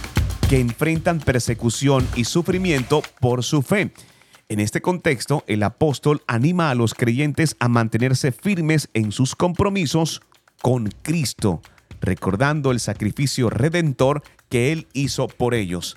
que 0.48 0.60
enfrentan 0.60 1.18
persecución 1.18 2.06
y 2.14 2.24
sufrimiento 2.24 3.02
por 3.20 3.42
su 3.42 3.62
fe. 3.62 3.92
En 4.48 4.60
este 4.60 4.80
contexto, 4.80 5.42
el 5.48 5.62
apóstol 5.62 6.22
anima 6.28 6.70
a 6.70 6.74
los 6.74 6.94
creyentes 6.94 7.56
a 7.58 7.68
mantenerse 7.68 8.30
firmes 8.30 8.90
en 8.94 9.10
sus 9.10 9.34
compromisos 9.34 10.22
con 10.62 10.90
Cristo, 11.02 11.62
recordando 12.00 12.70
el 12.70 12.78
sacrificio 12.78 13.50
redentor 13.50 14.22
que 14.48 14.70
Él 14.70 14.86
hizo 14.92 15.26
por 15.26 15.54
ellos. 15.54 15.96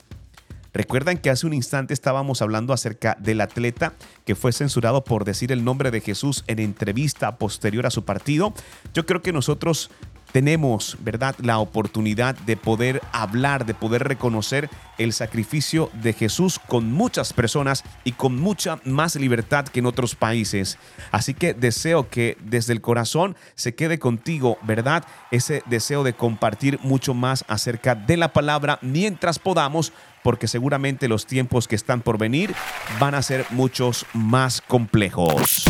Recuerdan 0.78 1.18
que 1.18 1.32
hace 1.32 1.48
un 1.48 1.56
instante 1.56 1.96
estábamos 1.96 2.44
hablando 2.44 2.72
acerca 2.72 3.18
del 3.20 3.42
atleta 3.42 3.94
que 4.26 4.36
fue 4.36 4.54
censurado 4.54 5.04
por 5.04 5.26
decir 5.26 5.52
el 5.52 5.64
nombre 5.64 5.90
de 5.90 6.02
Jesús 6.02 6.44
en 6.46 6.60
entrevista 6.60 7.38
posterior 7.38 7.88
a 7.88 7.90
su 7.90 8.06
partido. 8.06 8.54
Yo 8.94 9.08
creo 9.08 9.24
que 9.24 9.34
nosotros 9.34 9.90
tenemos, 10.32 10.98
¿verdad?, 11.00 11.36
la 11.40 11.58
oportunidad 11.58 12.36
de 12.36 12.58
poder 12.58 13.02
hablar, 13.12 13.66
de 13.66 13.74
poder 13.74 14.08
reconocer 14.08 14.70
el 15.00 15.14
sacrificio 15.14 15.90
de 15.94 16.14
Jesús 16.14 16.60
con 16.60 16.92
muchas 16.92 17.34
personas 17.34 17.84
y 18.04 18.12
con 18.12 18.36
mucha 18.36 18.80
más 18.84 19.16
libertad 19.16 19.66
que 19.66 19.80
en 19.80 19.88
otros 19.88 20.14
países. 20.14 20.78
Así 21.12 21.34
que 21.34 21.56
deseo 21.56 22.10
que 22.10 22.38
desde 22.42 22.74
el 22.74 22.82
corazón 22.82 23.36
se 23.56 23.74
quede 23.74 23.98
contigo, 23.98 24.60
¿verdad? 24.62 25.04
Ese 25.32 25.64
deseo 25.66 26.04
de 26.04 26.14
compartir 26.14 26.80
mucho 26.84 27.16
más 27.16 27.44
acerca 27.48 27.96
de 27.96 28.18
la 28.18 28.34
palabra 28.34 28.78
mientras 28.84 29.40
podamos, 29.40 29.92
porque 30.28 30.50
seguramente 30.50 31.08
los 31.08 31.26
tiempos 31.26 31.70
que 31.70 31.78
están 31.78 32.02
por 32.02 32.18
venir 32.18 32.54
van 33.00 33.16
a 33.16 33.22
ser 33.22 33.46
muchos 33.50 34.06
más 34.12 34.60
complejos. 34.60 35.64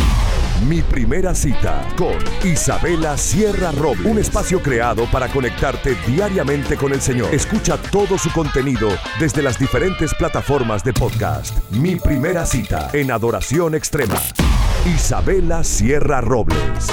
Mi 0.68 0.82
primera 0.82 1.36
cita 1.36 1.88
con 1.96 2.16
Isabela 2.44 3.18
Sierra 3.18 3.72
Robles. 3.72 4.08
Un 4.08 4.18
espacio 4.18 4.60
creado 4.60 5.06
para 5.12 5.28
conectarte 5.28 5.96
diariamente 6.08 6.76
con 6.76 6.92
el 6.92 7.02
Señor. 7.02 7.32
Escucha 7.36 7.78
todo 7.78 8.18
su 8.18 8.32
contenido 8.32 8.90
desde 9.20 9.44
las 9.44 9.60
diferentes 9.60 10.16
plataformas 10.16 10.84
de 10.84 10.94
podcast. 10.94 11.56
Mi 11.74 11.98
primera 11.98 12.44
cita 12.44 12.90
en 12.94 13.12
Adoración 13.12 13.76
Extrema. 13.76 14.16
Isabela 14.88 15.64
Sierra 15.64 16.20
Robles. 16.20 16.88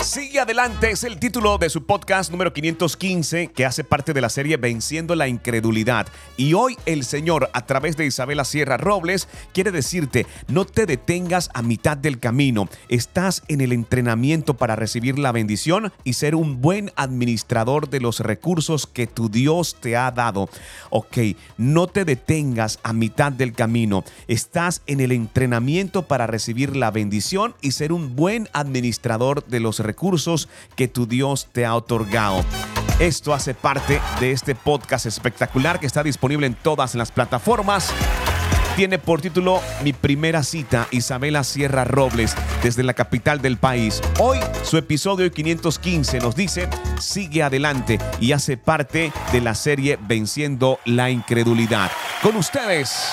Sigue 0.00 0.38
adelante 0.38 0.90
es 0.90 1.04
el 1.04 1.18
título 1.18 1.58
de 1.58 1.68
su 1.68 1.84
podcast 1.84 2.30
número 2.30 2.52
515 2.52 3.48
que 3.48 3.64
hace 3.64 3.82
parte 3.82 4.12
de 4.12 4.20
la 4.20 4.28
serie 4.28 4.56
Venciendo 4.56 5.14
la 5.16 5.26
Incredulidad. 5.26 6.06
Y 6.36 6.54
hoy 6.54 6.76
el 6.86 7.04
Señor 7.04 7.50
a 7.52 7.66
través 7.66 7.96
de 7.96 8.06
Isabela 8.06 8.44
Sierra 8.44 8.76
Robles 8.76 9.26
quiere 9.52 9.72
decirte, 9.72 10.26
no 10.48 10.64
te 10.64 10.86
detengas 10.86 11.50
a 11.54 11.62
mitad 11.62 11.96
del 11.96 12.20
camino. 12.20 12.68
Estás 12.88 13.42
en 13.48 13.60
el 13.60 13.72
entrenamiento 13.72 14.54
para 14.54 14.76
recibir 14.76 15.18
la 15.18 15.32
bendición 15.32 15.92
y 16.04 16.12
ser 16.12 16.34
un 16.34 16.60
buen 16.60 16.92
administrador 16.96 17.88
de 17.88 18.00
los 18.00 18.20
recursos 18.20 18.86
que 18.86 19.06
tu 19.06 19.28
Dios 19.28 19.76
te 19.80 19.96
ha 19.96 20.10
dado. 20.10 20.48
Ok, 20.90 21.18
no 21.56 21.88
te 21.88 22.04
detengas 22.04 22.78
a 22.82 22.92
mitad 22.92 23.32
del 23.32 23.54
camino. 23.54 24.04
Estás 24.28 24.82
en 24.86 25.00
el 25.00 25.10
entrenamiento 25.10 26.02
para 26.02 26.26
recibir 26.26 26.76
la 26.76 26.90
bendición 26.90 27.54
y 27.60 27.72
ser 27.72 27.92
un 27.92 28.14
buen 28.14 28.48
administrador 28.52 29.44
de 29.46 29.60
los 29.60 29.80
recursos 29.80 29.85
recursos 29.86 30.48
que 30.74 30.88
tu 30.88 31.06
Dios 31.06 31.48
te 31.52 31.64
ha 31.64 31.74
otorgado. 31.74 32.44
Esto 32.98 33.34
hace 33.34 33.54
parte 33.54 34.00
de 34.20 34.32
este 34.32 34.54
podcast 34.54 35.06
espectacular 35.06 35.78
que 35.78 35.86
está 35.86 36.02
disponible 36.02 36.46
en 36.46 36.54
todas 36.54 36.94
las 36.94 37.12
plataformas. 37.12 37.92
Tiene 38.76 38.98
por 38.98 39.22
título 39.22 39.62
Mi 39.82 39.94
primera 39.94 40.42
cita, 40.42 40.86
Isabela 40.90 41.44
Sierra 41.44 41.84
Robles, 41.84 42.36
desde 42.62 42.82
la 42.82 42.92
capital 42.92 43.40
del 43.40 43.56
país. 43.56 44.02
Hoy 44.18 44.38
su 44.64 44.76
episodio 44.76 45.30
515 45.30 46.20
nos 46.20 46.36
dice, 46.36 46.68
sigue 47.00 47.42
adelante 47.42 47.98
y 48.20 48.32
hace 48.32 48.58
parte 48.58 49.12
de 49.32 49.40
la 49.40 49.54
serie 49.54 49.98
Venciendo 50.06 50.78
la 50.84 51.08
Incredulidad. 51.08 51.90
Con 52.22 52.36
ustedes, 52.36 53.08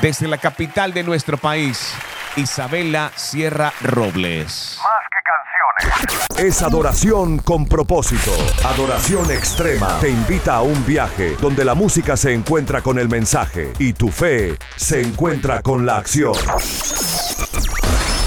desde 0.00 0.28
la 0.28 0.38
capital 0.38 0.92
de 0.92 1.02
nuestro 1.02 1.36
país, 1.36 1.92
Isabela 2.38 3.10
Sierra 3.16 3.72
Robles. 3.80 4.78
Más 4.78 5.02
que 5.10 5.18
canciones. 5.98 6.54
Es 6.54 6.62
adoración 6.62 7.38
con 7.38 7.66
propósito. 7.66 8.30
Adoración 8.64 9.28
extrema. 9.32 9.98
Te 10.00 10.08
invita 10.08 10.54
a 10.54 10.62
un 10.62 10.86
viaje 10.86 11.36
donde 11.40 11.64
la 11.64 11.74
música 11.74 12.16
se 12.16 12.32
encuentra 12.32 12.80
con 12.80 12.98
el 13.00 13.08
mensaje 13.08 13.72
y 13.80 13.92
tu 13.92 14.08
fe 14.08 14.56
se 14.76 15.00
encuentra 15.00 15.62
con 15.62 15.84
la 15.84 15.96
acción. 15.96 16.34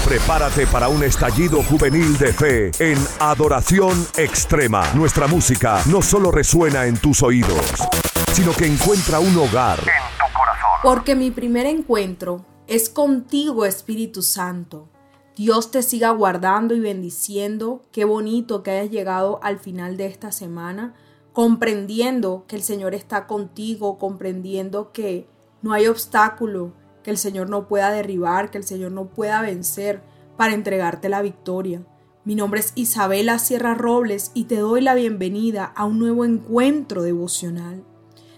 Prepárate 0.04 0.66
para 0.66 0.88
un 0.88 1.02
estallido 1.04 1.62
juvenil 1.62 2.18
de 2.18 2.34
fe 2.34 2.70
en 2.80 2.98
Adoración 3.18 4.06
Extrema. 4.18 4.84
Nuestra 4.92 5.26
música 5.26 5.80
no 5.86 6.02
solo 6.02 6.30
resuena 6.30 6.84
en 6.84 6.98
tus 6.98 7.22
oídos, 7.22 7.88
sino 8.32 8.52
que 8.52 8.66
encuentra 8.66 9.20
un 9.20 9.34
hogar 9.38 9.78
En 9.78 9.86
tu 10.18 10.34
corazón. 10.34 10.70
Porque 10.82 11.14
mi 11.14 11.30
primer 11.30 11.64
encuentro 11.64 12.51
es 12.66 12.88
contigo, 12.88 13.64
Espíritu 13.64 14.22
Santo. 14.22 14.88
Dios 15.36 15.70
te 15.70 15.82
siga 15.82 16.10
guardando 16.10 16.74
y 16.74 16.80
bendiciendo. 16.80 17.82
Qué 17.90 18.04
bonito 18.04 18.62
que 18.62 18.70
hayas 18.70 18.90
llegado 18.90 19.40
al 19.42 19.58
final 19.58 19.96
de 19.96 20.06
esta 20.06 20.30
semana, 20.30 20.94
comprendiendo 21.32 22.44
que 22.46 22.56
el 22.56 22.62
Señor 22.62 22.94
está 22.94 23.26
contigo, 23.26 23.98
comprendiendo 23.98 24.92
que 24.92 25.26
no 25.62 25.72
hay 25.72 25.86
obstáculo 25.86 26.72
que 27.02 27.10
el 27.10 27.18
Señor 27.18 27.50
no 27.50 27.66
pueda 27.66 27.90
derribar, 27.90 28.50
que 28.50 28.58
el 28.58 28.64
Señor 28.64 28.92
no 28.92 29.06
pueda 29.06 29.42
vencer 29.42 30.02
para 30.36 30.54
entregarte 30.54 31.08
la 31.08 31.22
victoria. 31.22 31.82
Mi 32.24 32.34
nombre 32.34 32.60
es 32.60 32.72
Isabela 32.76 33.38
Sierra 33.38 33.74
Robles 33.74 34.30
y 34.34 34.44
te 34.44 34.58
doy 34.58 34.80
la 34.80 34.94
bienvenida 34.94 35.64
a 35.64 35.84
un 35.84 35.98
nuevo 35.98 36.24
encuentro 36.24 37.02
devocional. 37.02 37.84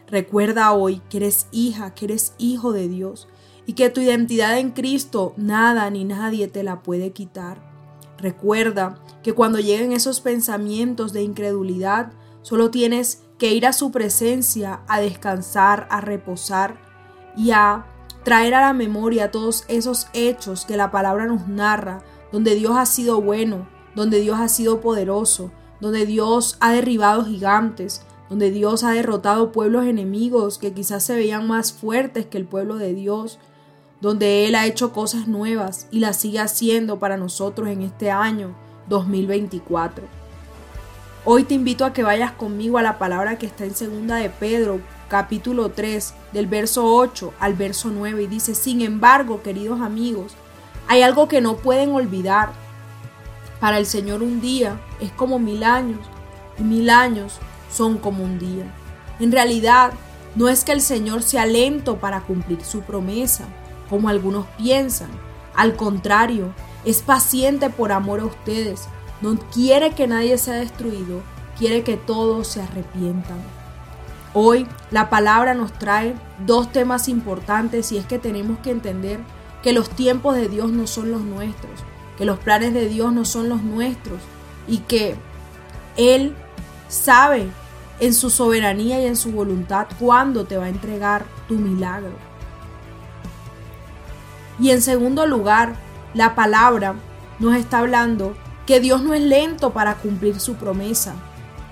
Recuerda 0.07 0.73
hoy 0.73 1.03
que 1.11 1.19
eres 1.19 1.49
hija, 1.51 1.95
que 1.95 2.07
eres 2.07 2.35
hijo 2.39 2.73
de 2.73 2.89
Dios 2.89 3.29
y 3.67 3.75
que 3.75 3.91
tu 3.91 4.01
identidad 4.01 4.59
en 4.59 4.71
Cristo 4.71 5.35
nada 5.37 5.89
ni 5.91 6.05
nadie 6.05 6.49
te 6.49 6.63
la 6.63 6.83
puede 6.83 7.13
quitar. 7.13 7.63
Recuerda 8.19 8.99
que 9.23 9.33
cuando 9.33 9.59
lleguen 9.59 9.93
esos 9.93 10.21
pensamientos 10.21 11.13
de 11.13 11.23
incredulidad, 11.23 12.13
solo 12.43 12.71
tienes 12.71 13.23
que 13.39 13.53
ir 13.53 13.67
a 13.67 13.73
su 13.73 13.91
presencia 13.91 14.83
a 14.87 15.01
descansar, 15.01 15.87
a 15.91 16.01
reposar 16.01 16.77
y 17.37 17.51
a 17.51 17.87
traer 18.23 18.55
a 18.55 18.61
la 18.61 18.73
memoria 18.73 19.31
todos 19.31 19.65
esos 19.69 20.09
hechos 20.15 20.65
que 20.65 20.77
la 20.77 20.91
palabra 20.91 21.27
nos 21.27 21.49
narra, 21.49 22.03
donde 22.33 22.55
Dios 22.55 22.77
ha 22.77 22.87
sido 22.87 23.21
bueno, 23.21 23.69
donde 23.95 24.21
Dios 24.21 24.39
ha 24.41 24.49
sido 24.49 24.81
poderoso, 24.81 25.53
donde 25.81 26.07
Dios 26.07 26.57
ha 26.61 26.73
derribado 26.73 27.25
gigantes, 27.25 28.03
donde 28.31 28.51
Dios 28.51 28.85
ha 28.85 28.93
derrotado 28.93 29.53
pueblos 29.53 29.85
enemigos 29.85 30.59
que 30.59 30.73
quizás 30.73 31.05
se 31.05 31.15
veían 31.15 31.47
más 31.47 31.73
fuertes 31.73 32.27
que 32.27 32.39
el 32.39 32.47
pueblo 32.47 32.77
de 32.77 32.95
Dios, 32.95 33.39
donde 34.05 34.47
Él 34.47 34.55
ha 34.55 34.67
hecho 34.67 34.93
cosas 34.93 35.29
nuevas 35.29 35.87
y 35.91 35.99
las 35.99 36.21
sigue 36.21 36.39
haciendo 36.39 36.99
para 36.99 37.17
nosotros 37.17 37.69
en 37.69 37.81
este 37.81 38.11
año 38.11 38.55
2024. 38.87 40.05
Hoy 41.25 41.45
te 41.45 41.55
invito 41.55 41.87
a 41.87 41.95
que 41.95 42.03
vayas 42.03 42.33
conmigo 42.33 42.77
a 42.77 42.83
la 42.83 42.99
palabra 42.99 43.39
que 43.39 43.47
está 43.47 43.65
en 43.65 43.75
segunda 43.75 44.17
de 44.17 44.29
Pedro, 44.29 44.79
capítulo 45.09 45.71
3, 45.71 46.13
del 46.35 46.47
verso 46.47 46.85
8 46.85 47.33
al 47.41 47.55
verso 47.55 47.89
9 47.89 48.25
y 48.25 48.27
dice, 48.27 48.55
"Sin 48.55 48.83
embargo, 48.83 49.43
queridos 49.43 49.81
amigos, 49.81 50.35
hay 50.87 51.01
algo 51.01 51.27
que 51.27 51.41
no 51.41 51.57
pueden 51.57 51.93
olvidar. 51.93 52.53
Para 53.59 53.79
el 53.79 53.87
Señor 53.87 54.23
un 54.23 54.43
día 54.43 54.79
es 55.01 55.13
como 55.13 55.39
mil 55.39 55.65
años 55.65 56.01
y 56.59 56.63
mil 56.63 56.91
años 56.91 57.39
son 57.73 57.97
como 57.97 58.23
un 58.23 58.39
día. 58.39 58.67
En 59.19 59.33
realidad, 59.33 59.95
no 60.35 60.51
es 60.51 60.63
que 60.63 60.73
el 60.73 60.83
Señor 60.83 61.23
sea 61.23 61.47
lento 61.47 61.97
para 61.97 62.21
cumplir 62.21 62.63
su 62.63 62.83
promesa, 62.83 63.47
como 63.89 64.09
algunos 64.09 64.47
piensan. 64.59 65.11
Al 65.55 65.77
contrario, 65.77 66.53
es 66.85 67.03
paciente 67.03 67.71
por 67.71 67.93
amor 67.93 68.21
a 68.21 68.27
ustedes. 68.27 68.89
No 69.21 69.37
quiere 69.53 69.93
que 69.93 70.07
nadie 70.07 70.37
sea 70.39 70.55
destruido, 70.55 71.23
quiere 71.59 71.83
que 71.83 71.97
todos 71.97 72.49
se 72.49 72.63
arrepientan. 72.63 73.39
Hoy 74.33 74.67
la 74.91 75.11
palabra 75.11 75.55
nos 75.55 75.73
trae 75.73 76.15
dos 76.45 76.73
temas 76.73 77.09
importantes 77.09 77.93
y 77.93 77.99
es 77.99 78.07
que 78.07 78.19
tenemos 78.19 78.59
que 78.59 78.73
entender 78.73 79.21
que 79.63 79.73
los 79.73 79.89
tiempos 79.89 80.35
de 80.35 80.49
Dios 80.49 80.73
no 80.73 80.87
son 80.87 81.13
los 81.13 81.23
nuestros, 81.23 81.73
que 82.19 82.25
los 82.25 82.39
planes 82.39 82.75
de 82.75 82.89
Dios 82.89 83.13
no 83.13 83.25
son 83.25 83.49
los 83.49 83.63
nuestros 83.63 84.21
y 84.67 84.79
que 84.79 85.15
Él 85.97 86.35
sabe 86.89 87.49
en 88.01 88.13
su 88.13 88.29
soberanía 88.29 89.01
y 89.01 89.07
en 89.07 89.17
su 89.17 89.31
voluntad 89.33 89.87
cuándo 89.99 90.45
te 90.45 90.57
va 90.57 90.65
a 90.65 90.69
entregar 90.69 91.25
tu 91.49 91.55
milagro. 91.55 92.13
Y 94.59 94.71
en 94.71 94.83
segundo 94.83 95.27
lugar, 95.27 95.77
la 96.15 96.35
palabra 96.35 96.95
nos 97.39 97.57
está 97.57 97.79
hablando 97.79 98.37
que 98.67 98.81
Dios 98.81 99.03
no 99.03 99.15
es 99.15 99.23
lento 99.23 99.73
para 99.73 99.97
cumplir 99.97 100.41
su 100.41 100.55
promesa. 100.55 101.15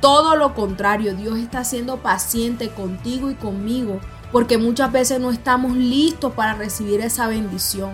Todo 0.00 0.36
lo 0.36 0.54
contrario, 0.54 1.14
Dios 1.14 1.38
está 1.38 1.64
siendo 1.64 1.98
paciente 1.98 2.70
contigo 2.70 3.30
y 3.30 3.34
conmigo 3.34 4.00
porque 4.32 4.58
muchas 4.58 4.90
veces 4.90 5.20
no 5.20 5.30
estamos 5.30 5.76
listos 5.76 6.32
para 6.32 6.54
recibir 6.54 7.00
esa 7.00 7.28
bendición. 7.28 7.92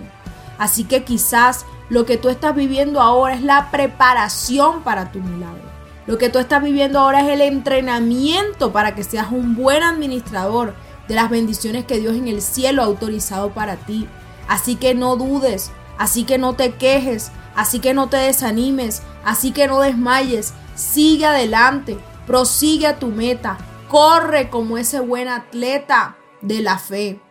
Así 0.57 0.85
que 0.85 1.03
quizás 1.03 1.65
lo 1.89 2.05
que 2.05 2.17
tú 2.17 2.29
estás 2.29 2.55
viviendo 2.55 3.01
ahora 3.01 3.35
es 3.35 3.43
la 3.43 3.69
preparación 3.71 4.81
para 4.81 5.11
tu 5.11 5.19
milagro. 5.19 5.69
Lo 6.07 6.17
que 6.17 6.29
tú 6.29 6.39
estás 6.39 6.63
viviendo 6.63 6.99
ahora 6.99 7.21
es 7.21 7.27
el 7.27 7.41
entrenamiento 7.41 8.71
para 8.71 8.95
que 8.95 9.03
seas 9.03 9.31
un 9.31 9.55
buen 9.55 9.83
administrador 9.83 10.73
de 11.07 11.15
las 11.15 11.29
bendiciones 11.29 11.85
que 11.85 11.99
Dios 11.99 12.15
en 12.15 12.27
el 12.27 12.41
cielo 12.41 12.81
ha 12.81 12.85
autorizado 12.85 13.51
para 13.51 13.75
ti. 13.75 14.07
Así 14.49 14.75
que 14.75 14.95
no 14.95 15.15
dudes, 15.15 15.71
así 15.99 16.25
que 16.25 16.37
no 16.39 16.55
te 16.55 16.73
quejes, 16.73 17.31
así 17.55 17.79
que 17.79 17.93
no 17.93 18.09
te 18.09 18.17
desanimes, 18.17 19.03
así 19.23 19.51
que 19.51 19.67
no 19.67 19.79
desmayes, 19.79 20.53
sigue 20.73 21.27
adelante, 21.27 21.99
prosigue 22.25 22.87
a 22.87 22.97
tu 22.97 23.07
meta, 23.07 23.59
corre 23.89 24.49
como 24.49 24.77
ese 24.77 24.99
buen 24.99 25.27
atleta 25.27 26.17
de 26.41 26.61
la 26.61 26.79
fe, 26.79 27.21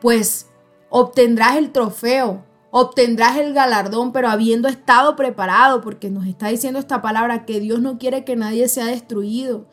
pues 0.00 0.46
obtendrás 0.90 1.56
el 1.56 1.72
trofeo, 1.72 2.44
obtendrás 2.70 3.36
el 3.36 3.52
galardón, 3.52 4.12
pero 4.12 4.28
habiendo 4.28 4.68
estado 4.68 5.16
preparado, 5.16 5.80
porque 5.80 6.08
nos 6.08 6.26
está 6.26 6.48
diciendo 6.48 6.78
esta 6.78 7.02
palabra 7.02 7.44
que 7.46 7.58
Dios 7.58 7.80
no 7.80 7.98
quiere 7.98 8.24
que 8.24 8.36
nadie 8.36 8.68
sea 8.68 8.86
destruido. 8.86 9.66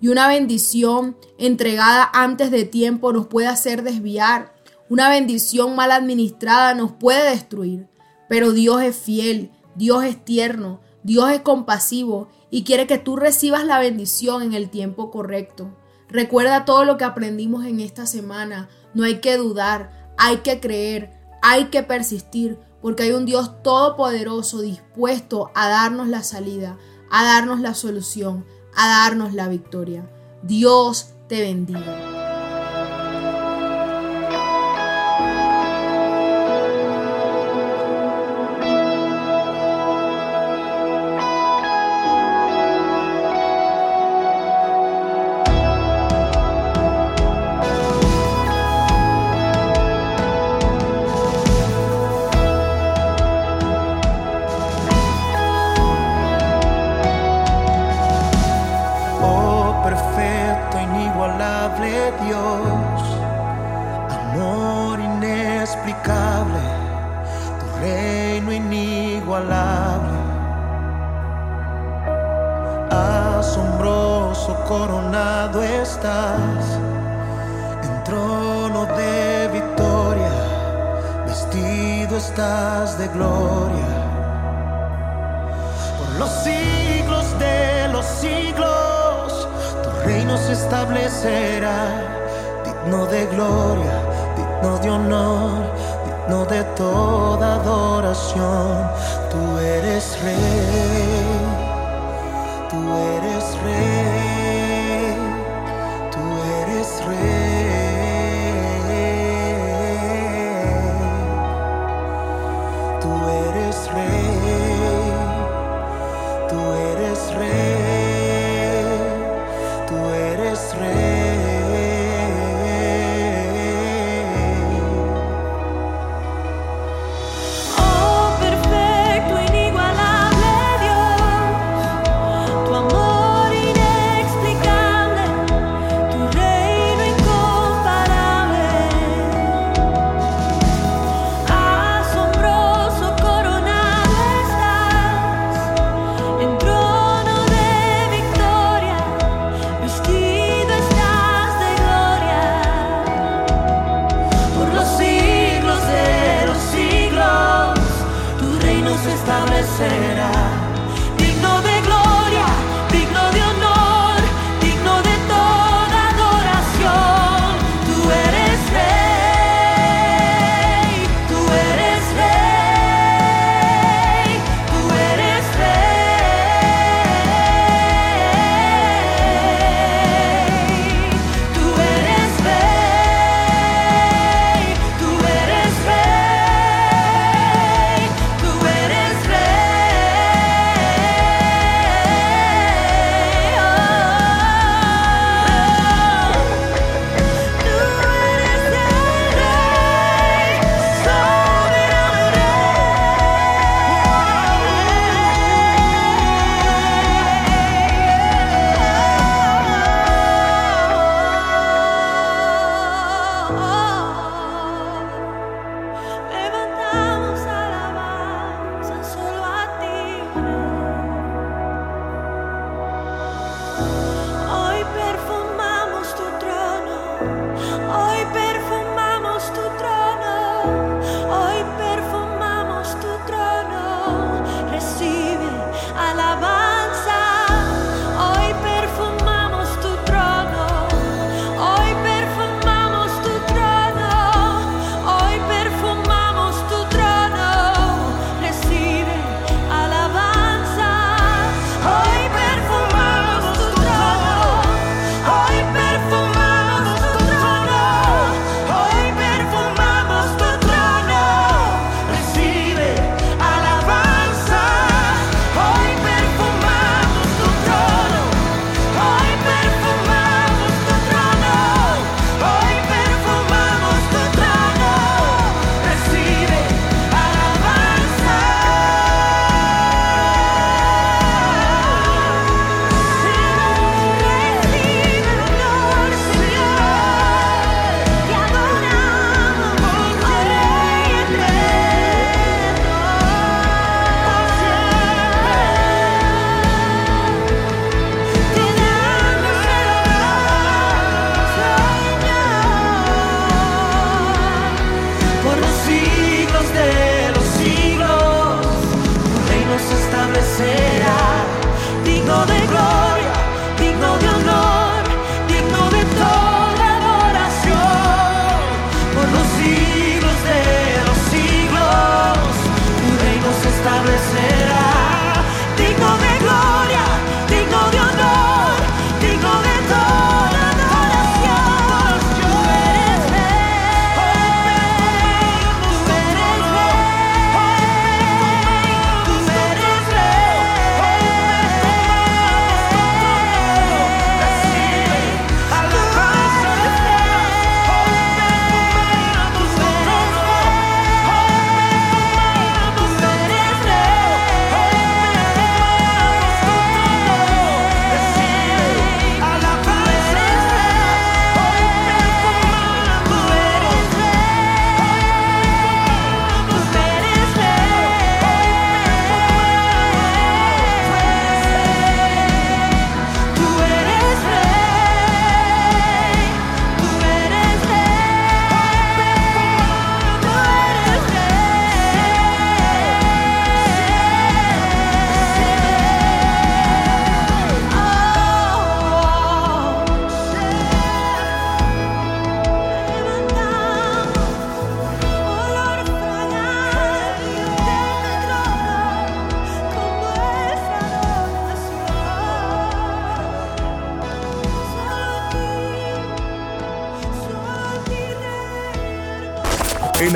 Y 0.00 0.08
una 0.08 0.28
bendición 0.28 1.16
entregada 1.38 2.08
antes 2.12 2.52
de 2.52 2.64
tiempo 2.64 3.12
nos 3.12 3.26
puede 3.26 3.48
hacer 3.48 3.82
desviar. 3.82 4.54
Una 4.90 5.10
bendición 5.10 5.76
mal 5.76 5.92
administrada 5.92 6.74
nos 6.74 6.92
puede 6.92 7.30
destruir. 7.30 7.88
Pero 8.28 8.52
Dios 8.52 8.82
es 8.82 8.96
fiel, 8.96 9.50
Dios 9.74 10.04
es 10.04 10.24
tierno, 10.24 10.80
Dios 11.02 11.30
es 11.30 11.40
compasivo 11.40 12.28
y 12.50 12.64
quiere 12.64 12.86
que 12.86 12.98
tú 12.98 13.16
recibas 13.16 13.64
la 13.64 13.78
bendición 13.78 14.42
en 14.42 14.52
el 14.52 14.70
tiempo 14.70 15.10
correcto. 15.10 15.76
Recuerda 16.08 16.64
todo 16.64 16.84
lo 16.84 16.96
que 16.96 17.04
aprendimos 17.04 17.66
en 17.66 17.80
esta 17.80 18.06
semana. 18.06 18.68
No 18.94 19.04
hay 19.04 19.20
que 19.20 19.36
dudar, 19.36 20.12
hay 20.16 20.38
que 20.38 20.60
creer, 20.60 21.18
hay 21.42 21.66
que 21.66 21.82
persistir 21.82 22.58
porque 22.80 23.04
hay 23.04 23.12
un 23.12 23.26
Dios 23.26 23.62
todopoderoso 23.62 24.60
dispuesto 24.60 25.50
a 25.54 25.68
darnos 25.68 26.08
la 26.08 26.22
salida, 26.22 26.78
a 27.10 27.24
darnos 27.24 27.60
la 27.60 27.74
solución, 27.74 28.46
a 28.74 28.88
darnos 28.88 29.34
la 29.34 29.48
victoria. 29.48 30.08
Dios 30.42 31.14
te 31.28 31.40
bendiga. 31.40 32.07
Gloria, 93.38 93.96
digno 94.36 94.78
de 94.82 94.90
honor, 94.90 95.62
digno 96.06 96.44
de 96.46 96.64
toda 96.76 97.54
adoración. 97.60 98.90
Tú 99.30 99.58
eres 99.58 100.04
rey, 100.22 100.57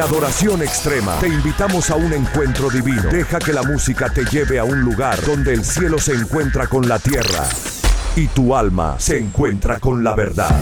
Adoración 0.02 0.62
Extrema 0.62 1.16
te 1.20 1.28
invitamos 1.28 1.88
a 1.90 1.94
un 1.94 2.12
encuentro 2.12 2.68
divino. 2.68 3.04
Deja 3.04 3.38
que 3.38 3.52
la 3.52 3.62
música 3.62 4.12
te 4.12 4.24
lleve 4.24 4.58
a 4.58 4.64
un 4.64 4.80
lugar 4.80 5.24
donde 5.24 5.54
el 5.54 5.64
cielo 5.64 5.96
se 5.96 6.12
encuentra 6.12 6.66
con 6.66 6.88
la 6.88 6.98
tierra 6.98 7.48
y 8.16 8.26
tu 8.26 8.56
alma 8.56 8.96
se 8.98 9.18
encuentra 9.18 9.78
con 9.78 10.02
la 10.02 10.16
verdad. 10.16 10.60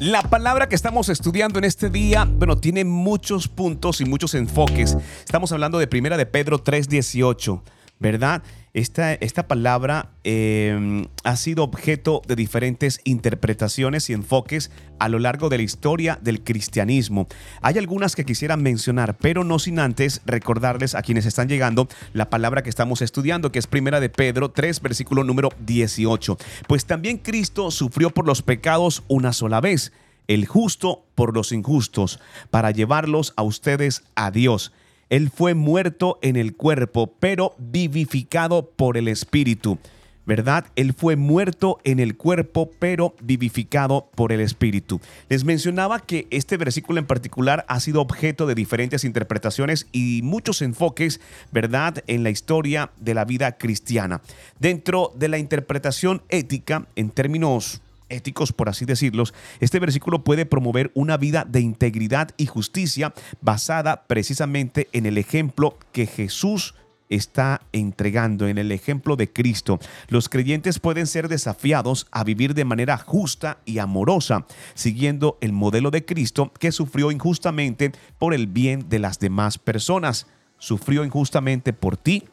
La 0.00 0.22
palabra 0.22 0.68
que 0.68 0.74
estamos 0.74 1.08
estudiando 1.10 1.60
en 1.60 1.64
este 1.64 1.90
día, 1.90 2.26
bueno, 2.28 2.58
tiene 2.58 2.84
muchos 2.84 3.46
puntos 3.46 4.00
y 4.00 4.04
muchos 4.04 4.34
enfoques. 4.34 4.96
Estamos 5.24 5.52
hablando 5.52 5.78
de 5.78 5.86
Primera 5.86 6.16
de 6.16 6.26
Pedro 6.26 6.58
3:18, 6.58 7.62
¿verdad? 8.02 8.42
Esta, 8.74 9.14
esta 9.14 9.46
palabra 9.48 10.10
eh, 10.24 11.06
ha 11.24 11.36
sido 11.36 11.62
objeto 11.62 12.22
de 12.26 12.36
diferentes 12.36 13.00
interpretaciones 13.04 14.10
y 14.10 14.14
enfoques 14.14 14.70
a 14.98 15.08
lo 15.08 15.18
largo 15.18 15.48
de 15.48 15.58
la 15.58 15.62
historia 15.62 16.18
del 16.20 16.42
cristianismo. 16.42 17.28
Hay 17.60 17.78
algunas 17.78 18.16
que 18.16 18.24
quisiera 18.24 18.56
mencionar, 18.56 19.16
pero 19.18 19.44
no 19.44 19.58
sin 19.58 19.78
antes 19.78 20.20
recordarles 20.26 20.94
a 20.94 21.02
quienes 21.02 21.26
están 21.26 21.48
llegando 21.48 21.86
la 22.12 22.28
palabra 22.28 22.62
que 22.62 22.70
estamos 22.70 23.02
estudiando, 23.02 23.52
que 23.52 23.58
es 23.58 23.66
primera 23.66 24.00
de 24.00 24.08
Pedro 24.08 24.50
3, 24.50 24.80
versículo 24.80 25.22
número 25.22 25.50
18. 25.60 26.36
Pues 26.66 26.84
también 26.84 27.18
Cristo 27.18 27.70
sufrió 27.70 28.10
por 28.10 28.26
los 28.26 28.42
pecados 28.42 29.04
una 29.06 29.32
sola 29.32 29.60
vez, 29.60 29.92
el 30.28 30.46
justo 30.46 31.04
por 31.14 31.34
los 31.34 31.52
injustos, 31.52 32.20
para 32.50 32.70
llevarlos 32.70 33.32
a 33.36 33.42
ustedes 33.42 34.02
a 34.16 34.30
Dios 34.30 34.72
él 35.12 35.28
fue 35.28 35.52
muerto 35.52 36.18
en 36.22 36.36
el 36.36 36.56
cuerpo, 36.56 37.12
pero 37.20 37.54
vivificado 37.58 38.70
por 38.70 38.96
el 38.96 39.08
Espíritu. 39.08 39.78
¿verdad? 40.24 40.64
Él 40.74 40.94
fue 40.94 41.16
muerto 41.16 41.80
en 41.84 42.00
el 42.00 42.16
cuerpo, 42.16 42.70
pero 42.78 43.14
vivificado 43.20 44.08
por 44.14 44.32
el 44.32 44.40
Espíritu. 44.40 45.02
Les 45.28 45.44
mencionaba 45.44 46.00
que 46.00 46.28
este 46.30 46.56
versículo 46.56 46.98
en 46.98 47.06
particular 47.06 47.66
ha 47.68 47.78
sido 47.80 48.00
objeto 48.00 48.46
de 48.46 48.54
diferentes 48.54 49.04
interpretaciones 49.04 49.86
y 49.92 50.22
muchos 50.22 50.62
enfoques, 50.62 51.20
¿verdad?, 51.50 52.02
en 52.06 52.22
la 52.22 52.30
historia 52.30 52.92
de 52.98 53.12
la 53.12 53.26
vida 53.26 53.58
cristiana. 53.58 54.22
Dentro 54.60 55.12
de 55.14 55.28
la 55.28 55.38
interpretación 55.38 56.22
ética, 56.30 56.86
en 56.96 57.10
términos 57.10 57.82
éticos, 58.12 58.52
por 58.52 58.68
así 58.68 58.84
decirlos, 58.84 59.34
este 59.60 59.78
versículo 59.78 60.24
puede 60.24 60.46
promover 60.46 60.90
una 60.94 61.16
vida 61.16 61.44
de 61.48 61.60
integridad 61.60 62.30
y 62.36 62.46
justicia 62.46 63.12
basada 63.40 64.04
precisamente 64.06 64.88
en 64.92 65.06
el 65.06 65.18
ejemplo 65.18 65.78
que 65.92 66.06
Jesús 66.06 66.74
está 67.14 67.60
entregando 67.72 68.48
en 68.48 68.58
el 68.58 68.72
ejemplo 68.72 69.16
de 69.16 69.30
Cristo. 69.30 69.78
Los 70.08 70.28
creyentes 70.28 70.78
pueden 70.78 71.06
ser 71.06 71.28
desafiados 71.28 72.06
a 72.10 72.24
vivir 72.24 72.54
de 72.54 72.64
manera 72.64 72.96
justa 72.96 73.58
y 73.64 73.78
amorosa, 73.78 74.46
siguiendo 74.74 75.38
el 75.40 75.52
modelo 75.52 75.90
de 75.90 76.04
Cristo 76.04 76.52
que 76.58 76.72
sufrió 76.72 77.10
injustamente 77.10 77.92
por 78.18 78.34
el 78.34 78.46
bien 78.46 78.88
de 78.88 78.98
las 78.98 79.18
demás 79.18 79.58
personas. 79.58 80.26
Sufrió 80.58 81.04
injustamente 81.04 81.72
por 81.72 81.96
ti 81.96 82.24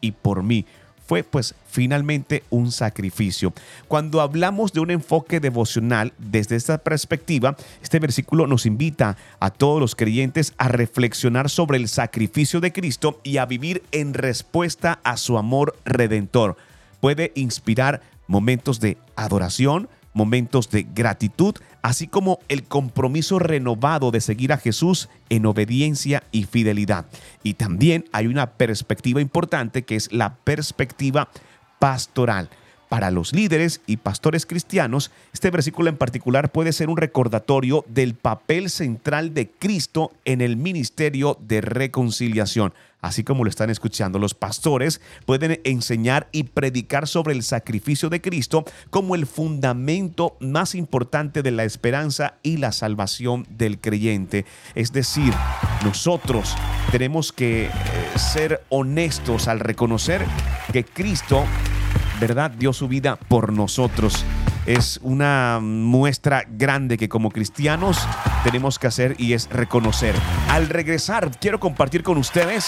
y 0.00 0.12
por 0.12 0.42
mí 0.42 0.66
fue 1.10 1.24
pues 1.24 1.56
finalmente 1.68 2.44
un 2.50 2.70
sacrificio. 2.70 3.52
Cuando 3.88 4.20
hablamos 4.20 4.72
de 4.72 4.78
un 4.78 4.92
enfoque 4.92 5.40
devocional 5.40 6.12
desde 6.18 6.54
esta 6.54 6.78
perspectiva, 6.78 7.56
este 7.82 7.98
versículo 7.98 8.46
nos 8.46 8.64
invita 8.64 9.16
a 9.40 9.50
todos 9.50 9.80
los 9.80 9.96
creyentes 9.96 10.54
a 10.56 10.68
reflexionar 10.68 11.50
sobre 11.50 11.78
el 11.78 11.88
sacrificio 11.88 12.60
de 12.60 12.72
Cristo 12.72 13.18
y 13.24 13.38
a 13.38 13.46
vivir 13.46 13.82
en 13.90 14.14
respuesta 14.14 15.00
a 15.02 15.16
su 15.16 15.36
amor 15.36 15.76
redentor. 15.84 16.56
Puede 17.00 17.32
inspirar 17.34 18.02
momentos 18.28 18.78
de 18.78 18.96
adoración, 19.16 19.88
momentos 20.12 20.70
de 20.70 20.86
gratitud, 20.94 21.54
así 21.82 22.06
como 22.06 22.38
el 22.48 22.64
compromiso 22.64 23.38
renovado 23.38 24.10
de 24.10 24.20
seguir 24.20 24.52
a 24.52 24.58
Jesús 24.58 25.08
en 25.28 25.46
obediencia 25.46 26.22
y 26.32 26.44
fidelidad. 26.44 27.06
Y 27.42 27.54
también 27.54 28.04
hay 28.12 28.26
una 28.26 28.52
perspectiva 28.52 29.20
importante 29.20 29.82
que 29.82 29.96
es 29.96 30.12
la 30.12 30.34
perspectiva 30.36 31.28
pastoral. 31.78 32.50
Para 32.90 33.12
los 33.12 33.32
líderes 33.32 33.82
y 33.86 33.98
pastores 33.98 34.46
cristianos, 34.46 35.12
este 35.32 35.52
versículo 35.52 35.88
en 35.88 35.96
particular 35.96 36.50
puede 36.50 36.72
ser 36.72 36.88
un 36.88 36.96
recordatorio 36.96 37.84
del 37.86 38.14
papel 38.14 38.68
central 38.68 39.32
de 39.32 39.48
Cristo 39.48 40.10
en 40.24 40.40
el 40.40 40.56
ministerio 40.56 41.38
de 41.40 41.60
reconciliación. 41.60 42.74
Así 43.00 43.24
como 43.24 43.44
lo 43.44 43.50
están 43.50 43.70
escuchando, 43.70 44.18
los 44.18 44.34
pastores 44.34 45.00
pueden 45.26 45.60
enseñar 45.64 46.28
y 46.32 46.44
predicar 46.44 47.06
sobre 47.06 47.34
el 47.34 47.42
sacrificio 47.42 48.10
de 48.10 48.20
Cristo 48.20 48.64
como 48.90 49.14
el 49.14 49.26
fundamento 49.26 50.36
más 50.40 50.74
importante 50.74 51.42
de 51.42 51.50
la 51.50 51.64
esperanza 51.64 52.34
y 52.42 52.58
la 52.58 52.72
salvación 52.72 53.46
del 53.50 53.80
creyente. 53.80 54.44
Es 54.74 54.92
decir, 54.92 55.32
nosotros 55.84 56.54
tenemos 56.90 57.32
que 57.32 57.66
eh, 57.66 57.70
ser 58.16 58.64
honestos 58.68 59.48
al 59.48 59.60
reconocer 59.60 60.24
que 60.72 60.84
Cristo 60.84 61.44
¿verdad? 62.20 62.50
Dio 62.50 62.72
su 62.74 62.86
vida 62.86 63.16
por 63.16 63.52
nosotros. 63.52 64.24
Es 64.66 65.00
una 65.02 65.58
muestra 65.60 66.44
grande 66.46 66.98
que 66.98 67.08
como 67.08 67.30
cristianos 67.30 67.98
tenemos 68.44 68.78
que 68.78 68.86
hacer 68.86 69.16
y 69.18 69.32
es 69.32 69.48
reconocer. 69.48 70.14
Al 70.48 70.68
regresar, 70.68 71.30
quiero 71.40 71.58
compartir 71.58 72.02
con 72.02 72.18
ustedes 72.18 72.66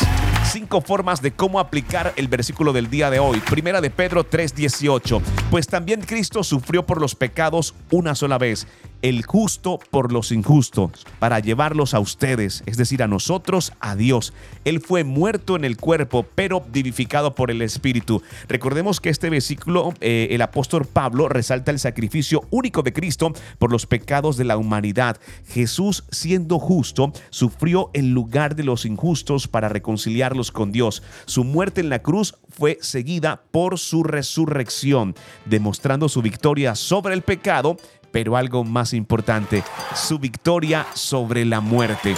cinco 0.52 0.82
formas 0.82 1.22
de 1.22 1.32
cómo 1.32 1.58
aplicar 1.58 2.12
el 2.16 2.28
versículo 2.28 2.74
del 2.74 2.90
día 2.90 3.08
de 3.08 3.18
hoy. 3.18 3.40
Primera 3.40 3.80
de 3.80 3.88
Pedro 3.88 4.22
3:18. 4.24 5.22
Pues 5.50 5.66
también 5.66 6.02
Cristo 6.02 6.44
sufrió 6.44 6.84
por 6.84 7.00
los 7.00 7.14
pecados 7.14 7.74
una 7.90 8.14
sola 8.14 8.36
vez 8.36 8.66
el 9.02 9.24
justo 9.24 9.80
por 9.90 10.12
los 10.12 10.30
injustos, 10.30 11.04
para 11.18 11.40
llevarlos 11.40 11.92
a 11.92 11.98
ustedes, 11.98 12.62
es 12.66 12.76
decir, 12.76 13.02
a 13.02 13.08
nosotros, 13.08 13.72
a 13.80 13.96
Dios. 13.96 14.32
Él 14.64 14.80
fue 14.80 15.02
muerto 15.02 15.56
en 15.56 15.64
el 15.64 15.76
cuerpo, 15.76 16.24
pero 16.36 16.60
vivificado 16.60 17.34
por 17.34 17.50
el 17.50 17.62
Espíritu. 17.62 18.22
Recordemos 18.48 19.00
que 19.00 19.10
este 19.10 19.28
versículo, 19.28 19.92
eh, 20.00 20.28
el 20.30 20.40
apóstol 20.40 20.86
Pablo 20.86 21.28
resalta 21.28 21.72
el 21.72 21.80
sacrificio 21.80 22.42
único 22.50 22.82
de 22.82 22.92
Cristo 22.92 23.32
por 23.58 23.72
los 23.72 23.86
pecados 23.86 24.36
de 24.36 24.44
la 24.44 24.56
humanidad. 24.56 25.18
Jesús, 25.48 26.04
siendo 26.10 26.60
justo, 26.60 27.12
sufrió 27.30 27.90
en 27.94 28.14
lugar 28.14 28.54
de 28.54 28.62
los 28.62 28.86
injustos 28.86 29.48
para 29.48 29.68
reconciliarlos 29.68 30.41
con 30.50 30.72
Dios. 30.72 31.02
Su 31.26 31.44
muerte 31.44 31.80
en 31.82 31.90
la 31.90 32.00
cruz 32.00 32.34
fue 32.48 32.78
seguida 32.80 33.42
por 33.50 33.78
su 33.78 34.02
resurrección, 34.02 35.14
demostrando 35.44 36.08
su 36.08 36.22
victoria 36.22 36.74
sobre 36.74 37.14
el 37.14 37.22
pecado 37.22 37.76
pero 38.12 38.36
algo 38.36 38.62
más 38.62 38.92
importante, 38.92 39.64
su 39.94 40.18
victoria 40.18 40.86
sobre 40.94 41.44
la 41.44 41.60
muerte. 41.60 42.14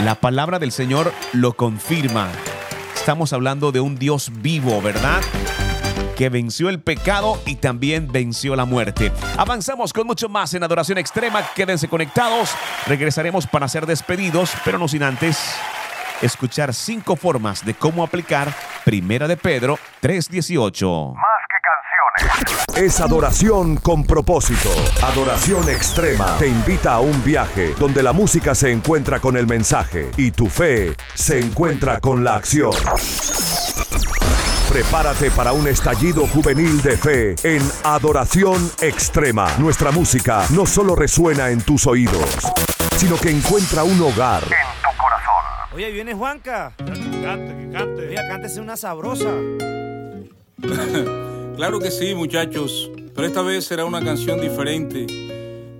La 0.00 0.16
palabra 0.16 0.58
del 0.58 0.72
Señor 0.72 1.12
lo 1.32 1.54
confirma. 1.54 2.28
Estamos 2.94 3.32
hablando 3.32 3.72
de 3.72 3.80
un 3.80 3.96
Dios 3.96 4.30
vivo, 4.42 4.82
¿verdad? 4.82 5.22
que 6.16 6.28
venció 6.28 6.68
el 6.68 6.80
pecado 6.80 7.40
y 7.46 7.56
también 7.56 8.06
venció 8.12 8.54
la 8.54 8.64
muerte. 8.64 9.10
Avanzamos 9.38 9.92
con 9.92 10.06
mucho 10.06 10.28
más 10.28 10.52
en 10.54 10.62
Adoración 10.62 10.98
Extrema. 10.98 11.42
Quédense 11.54 11.88
conectados. 11.88 12.50
Regresaremos 12.86 13.46
para 13.46 13.66
ser 13.66 13.86
despedidos, 13.86 14.52
pero 14.64 14.78
no 14.78 14.88
sin 14.88 15.02
antes 15.02 15.38
escuchar 16.22 16.72
cinco 16.72 17.16
formas 17.16 17.64
de 17.64 17.74
cómo 17.74 18.02
aplicar 18.02 18.54
Primera 18.84 19.28
de 19.28 19.36
Pedro 19.36 19.78
318. 20.00 21.14
Es 22.76 23.00
adoración 23.00 23.76
con 23.76 24.04
propósito. 24.04 24.70
Adoración 25.02 25.68
extrema. 25.68 26.38
Te 26.38 26.48
invita 26.48 26.94
a 26.94 27.00
un 27.00 27.22
viaje 27.22 27.74
donde 27.78 28.02
la 28.02 28.12
música 28.12 28.54
se 28.54 28.72
encuentra 28.72 29.20
con 29.20 29.36
el 29.36 29.46
mensaje 29.46 30.10
y 30.16 30.30
tu 30.30 30.48
fe 30.48 30.96
se 31.14 31.38
encuentra 31.38 32.00
con 32.00 32.24
la 32.24 32.36
acción. 32.36 32.72
Prepárate 34.70 35.30
para 35.32 35.52
un 35.52 35.68
estallido 35.68 36.26
juvenil 36.26 36.80
de 36.80 36.96
fe 36.96 37.34
en 37.42 37.62
Adoración 37.84 38.70
Extrema. 38.80 39.48
Nuestra 39.58 39.90
música 39.90 40.46
no 40.48 40.64
solo 40.64 40.96
resuena 40.96 41.50
en 41.50 41.60
tus 41.60 41.86
oídos, 41.86 42.50
sino 42.96 43.18
que 43.18 43.30
encuentra 43.30 43.84
un 43.84 44.00
hogar 44.00 44.44
En 44.44 44.82
tu. 44.82 44.91
Oye, 45.74 45.90
viene 45.90 46.14
Juanca. 46.14 46.74
Que 46.76 46.84
cante, 46.84 47.56
que 47.56 47.72
cante. 47.72 48.08
Oye, 48.08 48.16
cántese 48.28 48.60
una 48.60 48.76
sabrosa. 48.76 49.32
Claro 51.56 51.80
que 51.80 51.90
sí, 51.90 52.14
muchachos, 52.14 52.90
pero 53.14 53.26
esta 53.26 53.42
vez 53.42 53.66
será 53.66 53.84
una 53.84 54.02
canción 54.02 54.40
diferente, 54.40 55.06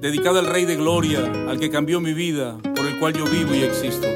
dedicada 0.01 0.41
al 0.41 0.47
Rey 0.47 0.67
de 0.67 0.77
Gloria, 0.77 1.21
al 1.49 1.59
que 1.59 1.71
cambió 1.71 1.99
mi 1.99 2.13
vida, 2.13 2.59
por 2.63 2.87
el 2.87 2.99
cual 2.99 3.15
yo 3.15 3.25
vivo 3.25 3.55
y 3.55 3.63
existo. 3.63 4.07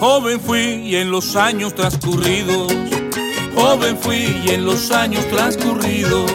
Joven 0.00 0.40
fui 0.40 0.58
y 0.58 0.96
en 0.96 1.12
los 1.12 1.36
años 1.36 1.74
transcurridos, 1.76 2.72
joven 3.54 3.96
fui 3.96 4.42
y 4.44 4.50
en 4.50 4.66
los 4.66 4.90
años 4.90 5.24
transcurridos, 5.28 6.30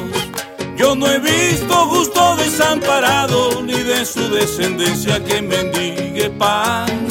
yo 0.77 0.95
no 0.95 1.07
he 1.11 1.19
visto 1.19 1.73
justo 1.87 2.35
desamparado, 2.37 3.61
ni 3.63 3.81
de 3.83 4.05
su 4.05 4.29
descendencia 4.29 5.23
que 5.23 5.41
mendigue 5.41 6.29
pan. 6.29 7.07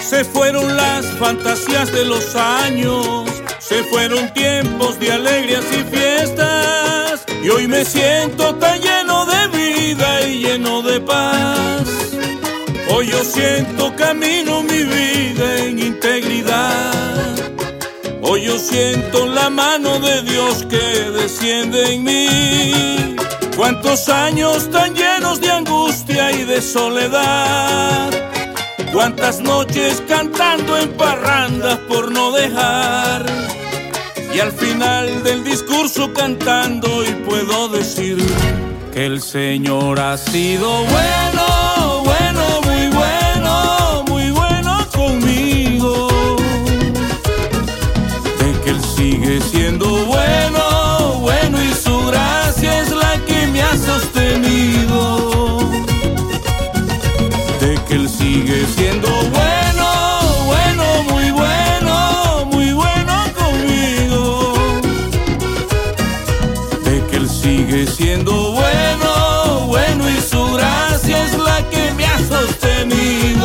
Se 0.00 0.24
fueron 0.24 0.76
las 0.76 1.06
fantasías 1.18 1.90
de 1.92 2.04
los 2.04 2.36
años 2.36 3.24
se 3.66 3.82
fueron 3.84 4.30
tiempos 4.34 5.00
de 5.00 5.10
alegrías 5.10 5.64
y 5.72 5.82
fiestas 5.84 7.24
y 7.42 7.48
hoy 7.48 7.66
me 7.66 7.84
siento 7.84 8.54
tan 8.56 8.78
lleno 8.78 9.24
de 9.24 9.48
vida 9.48 10.28
y 10.28 10.40
lleno 10.40 10.82
de 10.82 11.00
paz. 11.00 11.88
yo 13.10 13.24
siento 13.24 13.94
camino 13.96 14.62
mi 14.62 14.82
vida 14.84 15.58
en 15.64 15.78
integridad. 15.78 17.13
Yo 18.54 18.60
siento 18.60 19.26
la 19.26 19.50
mano 19.50 19.98
de 19.98 20.22
Dios 20.22 20.64
que 20.70 21.10
desciende 21.10 21.92
en 21.92 22.04
mí. 22.04 23.16
Cuántos 23.56 24.08
años 24.08 24.70
tan 24.70 24.94
llenos 24.94 25.40
de 25.40 25.50
angustia 25.50 26.30
y 26.30 26.44
de 26.44 26.62
soledad. 26.62 28.10
Cuántas 28.92 29.40
noches 29.40 30.00
cantando 30.06 30.78
en 30.78 30.92
parrandas 30.92 31.78
por 31.88 32.12
no 32.12 32.30
dejar. 32.30 33.26
Y 34.32 34.38
al 34.38 34.52
final 34.52 35.24
del 35.24 35.42
discurso 35.42 36.12
cantando 36.12 37.02
y 37.02 37.10
puedo 37.26 37.68
decir 37.70 38.24
que 38.92 39.04
el 39.04 39.20
Señor 39.20 39.98
ha 39.98 40.16
sido 40.16 40.70
bueno, 40.84 41.63
benim 72.90 73.43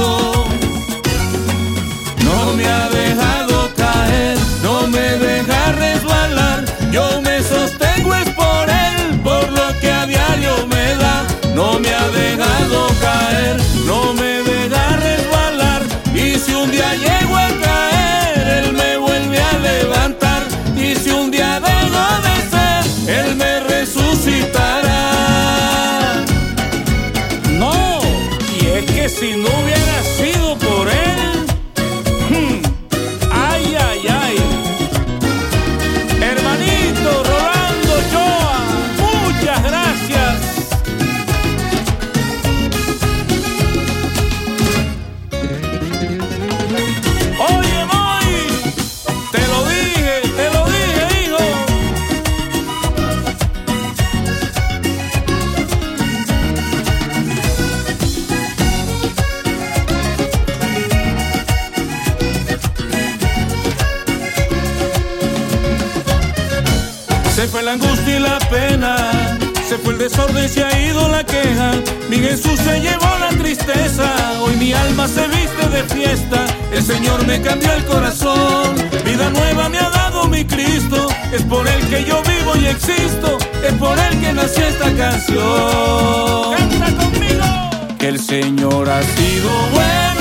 se 75.09 75.27
viste 75.27 75.69
de 75.69 75.83
fiesta. 75.95 76.45
El 76.71 76.83
Señor 76.83 77.25
me 77.25 77.41
cambió 77.41 77.73
el 77.73 77.85
corazón, 77.85 78.75
vida 79.03 79.29
nueva 79.31 79.69
me 79.69 79.79
ha 79.79 79.89
dado 79.89 80.27
mi 80.27 80.45
Cristo. 80.45 81.07
Es 81.33 81.43
por 81.43 81.67
Él 81.67 81.81
que 81.89 82.05
yo 82.05 82.21
vivo 82.23 82.55
y 82.55 82.67
existo, 82.67 83.37
es 83.63 83.73
por 83.73 83.97
Él 83.97 84.19
que 84.19 84.33
nació 84.33 84.65
esta 84.67 84.93
canción. 84.95 86.55
Canta 86.57 87.03
conmigo. 87.03 87.97
Que 87.97 88.07
el 88.09 88.19
Señor 88.19 88.89
ha 88.89 89.01
sido 89.01 89.49
bueno, 89.73 90.18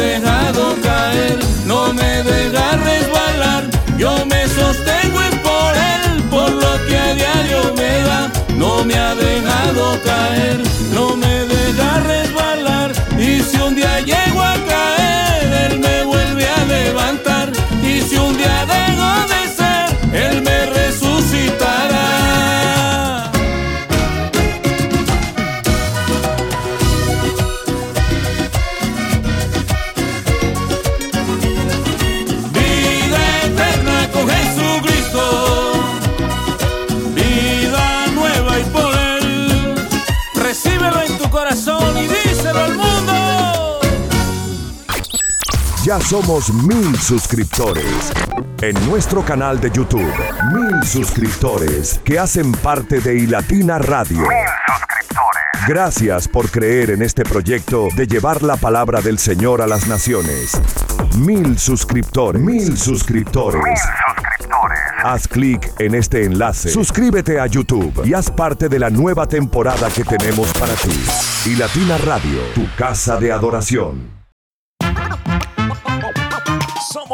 dejado 0.00 0.74
caer, 0.82 1.38
no 1.66 1.92
me 1.92 2.22
deja 2.22 2.66
resbalar, 2.88 3.64
yo 3.98 4.24
me 4.24 4.48
sostengo 4.48 5.20
es 5.28 5.34
por 5.48 5.72
él, 5.94 6.22
por 6.30 6.50
lo 6.50 6.72
que 6.86 6.96
a 6.96 7.14
diario 7.14 7.74
me 7.76 7.92
da. 8.08 8.20
No 8.56 8.84
me 8.84 8.94
ha 8.94 9.14
dejado 9.14 9.98
caer, 10.10 10.58
no 10.94 11.16
me 11.16 11.34
deja 11.54 11.90
resbalar. 12.12 12.92
Y 13.18 13.40
si 13.42 13.56
un 13.58 13.74
día 13.74 14.00
llego 14.00 14.40
a 14.42 14.56
caer, 14.72 15.46
él 15.64 15.80
me 15.80 16.04
vuelve 16.04 16.46
a 16.48 16.64
levantar. 16.64 17.52
Y 17.82 18.00
si 18.00 18.16
un 18.16 18.36
día 18.38 18.64
Ya 45.90 45.98
somos 45.98 46.54
mil 46.54 46.96
suscriptores. 46.96 48.12
En 48.62 48.76
nuestro 48.88 49.24
canal 49.24 49.58
de 49.58 49.72
YouTube, 49.72 50.08
mil 50.54 50.84
suscriptores 50.84 52.00
que 52.04 52.16
hacen 52.16 52.52
parte 52.52 53.00
de 53.00 53.16
iLatina 53.16 53.76
Radio. 53.80 54.22
Gracias 55.66 56.28
por 56.28 56.48
creer 56.48 56.90
en 56.90 57.02
este 57.02 57.24
proyecto 57.24 57.88
de 57.96 58.06
llevar 58.06 58.44
la 58.44 58.56
palabra 58.56 59.00
del 59.00 59.18
Señor 59.18 59.62
a 59.62 59.66
las 59.66 59.88
naciones. 59.88 60.52
Mil 61.18 61.58
suscriptores, 61.58 62.40
mil 62.40 62.78
suscriptores. 62.78 63.80
Haz 65.02 65.26
clic 65.26 65.72
en 65.80 65.96
este 65.96 66.24
enlace, 66.24 66.68
suscríbete 66.68 67.40
a 67.40 67.46
YouTube 67.46 68.06
y 68.06 68.14
haz 68.14 68.30
parte 68.30 68.68
de 68.68 68.78
la 68.78 68.90
nueva 68.90 69.26
temporada 69.26 69.90
que 69.90 70.04
tenemos 70.04 70.52
para 70.52 70.74
ti. 70.74 71.50
Y 71.50 71.56
Latina 71.56 71.98
Radio, 71.98 72.42
tu 72.54 72.64
casa 72.76 73.16
de 73.16 73.32
adoración. 73.32 74.19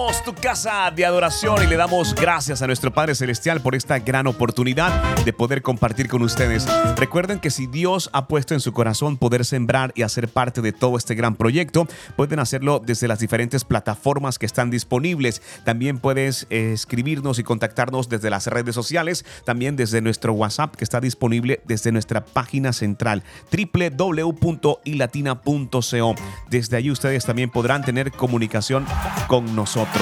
Tu 0.07 0.33
casa 0.35 0.91
de 0.91 1.05
adoración 1.05 1.63
y 1.63 1.67
le 1.67 1.77
damos 1.77 2.15
gracias 2.15 2.63
a 2.63 2.67
nuestro 2.67 2.91
Padre 2.93 3.15
Celestial 3.15 3.61
por 3.61 3.75
esta 3.75 3.99
gran 3.99 4.27
oportunidad 4.27 4.91
de 5.25 5.33
poder 5.33 5.63
compartir 5.63 6.09
con 6.09 6.23
ustedes. 6.23 6.67
Recuerden 6.97 7.41
que 7.41 7.51
si 7.51 7.67
Dios 7.67 8.09
ha 8.13 8.29
puesto 8.29 8.55
en 8.55 8.61
su 8.61 8.73
corazón 8.73 9.19
poder 9.19 9.45
sembrar 9.45 9.93
y 9.95 10.03
hacer 10.03 10.29
parte 10.29 10.63
de 10.63 10.73
todo 10.73 10.97
este 10.97 11.17
gran 11.17 11.35
proyecto, 11.35 11.89
pueden 12.17 12.39
hacerlo 12.39 12.81
desde 12.85 13.09
las 13.09 13.19
diferentes 13.19 13.65
plataformas 13.65 14.39
que 14.39 14.47
están 14.47 14.71
disponibles. 14.71 15.43
También 15.65 15.99
puedes 15.99 16.47
eh, 16.51 16.71
escribirnos 16.73 17.41
y 17.41 17.43
contactarnos 17.43 18.09
desde 18.09 18.31
las 18.31 18.47
redes 18.47 18.75
sociales, 18.75 19.27
también 19.45 19.77
desde 19.77 20.01
nuestro 20.03 20.33
WhatsApp 20.33 20.75
que 20.77 20.85
está 20.85 21.01
disponible 21.01 21.61
desde 21.67 21.93
nuestra 21.93 22.25
página 22.25 22.73
central 22.73 23.23
www.ilatina.co. 23.51 26.15
Desde 26.49 26.77
allí 26.77 26.91
ustedes 26.91 27.25
también 27.25 27.51
podrán 27.51 27.85
tener 27.85 28.13
comunicación 28.13 28.87
con 29.29 29.57
nosotros. 29.57 29.96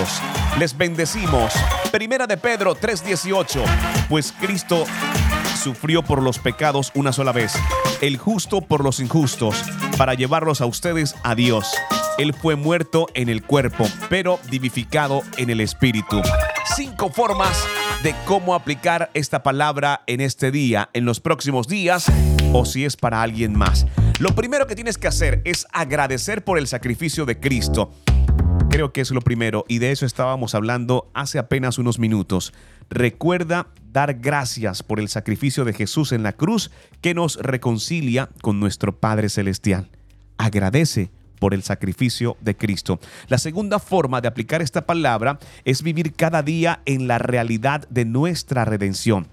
Les 0.59 0.77
bendecimos. 0.77 1.53
Primera 1.91 2.27
de 2.27 2.37
Pedro 2.37 2.75
3:18. 2.75 3.65
Pues 4.09 4.33
Cristo 4.41 4.85
sufrió 5.63 6.03
por 6.03 6.23
los 6.23 6.39
pecados 6.39 6.93
una 6.95 7.13
sola 7.13 7.33
vez, 7.33 7.55
el 8.01 8.19
justo 8.19 8.61
por 8.61 8.85
los 8.85 9.01
injustos, 9.01 9.63
para 9.97 10.15
llevarlos 10.15 10.61
a 10.61 10.67
ustedes 10.67 11.15
a 11.23 11.35
Dios. 11.35 11.73
Él 12.19 12.35
fue 12.35 12.55
muerto 12.55 13.09
en 13.15 13.29
el 13.29 13.43
cuerpo, 13.43 13.89
pero 14.09 14.39
vivificado 14.51 15.23
en 15.37 15.51
el 15.51 15.61
espíritu. 15.61 16.23
Cinco 16.77 17.11
formas 17.11 17.65
de 18.03 18.15
cómo 18.25 18.55
aplicar 18.55 19.11
esta 19.15 19.43
palabra 19.43 20.03
en 20.07 20.21
este 20.21 20.51
día, 20.51 20.91
en 20.93 21.05
los 21.05 21.21
próximos 21.21 21.67
días, 21.67 22.07
o 22.53 22.65
si 22.65 22.85
es 22.85 22.97
para 22.97 23.23
alguien 23.23 23.57
más. 23.57 23.87
Lo 24.21 24.35
primero 24.35 24.67
que 24.67 24.75
tienes 24.75 24.99
que 24.99 25.09
hacer 25.09 25.41
es 25.45 25.67
agradecer 25.73 26.45
por 26.45 26.59
el 26.59 26.69
sacrificio 26.69 27.27
de 27.27 27.41
Cristo. 27.41 27.93
Creo 28.71 28.93
que 28.93 29.01
es 29.01 29.11
lo 29.11 29.21
primero 29.21 29.65
y 29.69 29.79
de 29.79 29.93
eso 29.93 30.05
estábamos 30.05 30.55
hablando 30.55 31.09
hace 31.15 31.39
apenas 31.39 31.79
unos 31.79 31.99
minutos. 31.99 32.53
Recuerda 32.91 33.69
dar 33.93 34.15
gracias 34.15 34.83
por 34.83 34.99
el 34.99 35.09
sacrificio 35.09 35.65
de 35.65 35.73
Jesús 35.73 36.13
en 36.13 36.23
la 36.23 36.33
cruz 36.33 36.71
que 37.01 37.15
nos 37.15 37.37
reconcilia 37.37 38.31
con 38.43 38.59
nuestro 38.59 38.99
Padre 38.99 39.29
Celestial. 39.29 39.91
Agradece 40.39 41.11
por 41.39 41.55
el 41.55 41.63
sacrificio 41.63 42.37
de 42.41 42.57
Cristo. 42.57 42.99
La 43.29 43.39
segunda 43.39 43.79
forma 43.79 44.21
de 44.21 44.29
aplicar 44.29 44.63
esta 44.63 44.87
palabra 44.87 45.39
es 45.65 45.83
vivir 45.83 46.15
cada 46.15 46.43
día 46.43 46.81
en 46.85 47.07
la 47.07 47.19
realidad 47.19 47.87
de 47.91 48.05
nuestra 48.05 48.65
redención. 48.65 49.29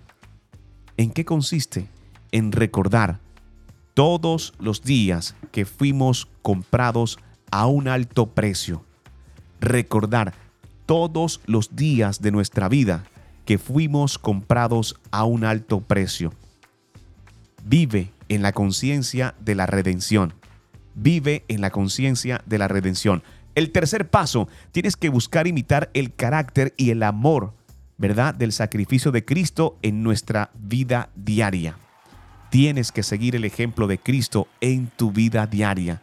¿En 0.98 1.12
qué 1.12 1.26
consiste? 1.26 1.88
En 2.32 2.52
recordar 2.52 3.20
todos 3.94 4.54
los 4.60 4.84
días 4.84 5.36
que 5.52 5.66
fuimos 5.66 6.28
comprados 6.42 7.18
a 7.50 7.66
un 7.66 7.88
alto 7.88 8.28
precio. 8.28 8.86
Recordar 9.62 10.34
todos 10.88 11.40
los 11.46 11.76
días 11.76 12.20
de 12.20 12.32
nuestra 12.32 12.68
vida 12.68 13.04
que 13.46 13.60
fuimos 13.60 14.18
comprados 14.18 15.00
a 15.12 15.24
un 15.24 15.46
alto 15.46 15.82
precio. 15.82 16.34
Vive 17.64 18.12
en 18.28 18.42
la 18.42 18.54
conciencia 18.54 19.36
de 19.40 19.54
la 19.54 19.68
redención. 19.68 20.34
Vive 20.96 21.46
en 21.48 21.62
la 21.62 21.70
conciencia 21.70 22.42
de 22.48 22.58
la 22.58 22.68
redención. 22.68 23.22
El 23.54 23.72
tercer 23.72 24.10
paso, 24.10 24.50
tienes 24.72 24.98
que 24.98 25.10
buscar 25.10 25.46
imitar 25.46 25.92
el 25.94 26.14
carácter 26.16 26.74
y 26.76 26.90
el 26.90 27.04
amor, 27.04 27.54
¿verdad?, 28.00 28.34
del 28.34 28.54
sacrificio 28.54 29.12
de 29.12 29.24
Cristo 29.26 29.78
en 29.84 30.02
nuestra 30.02 30.50
vida 30.56 31.10
diaria. 31.16 31.78
Tienes 32.50 32.92
que 32.92 33.04
seguir 33.04 33.36
el 33.36 33.46
ejemplo 33.46 33.86
de 33.86 34.00
Cristo 34.00 34.48
en 34.60 34.88
tu 34.88 35.12
vida 35.12 35.46
diaria 35.46 36.02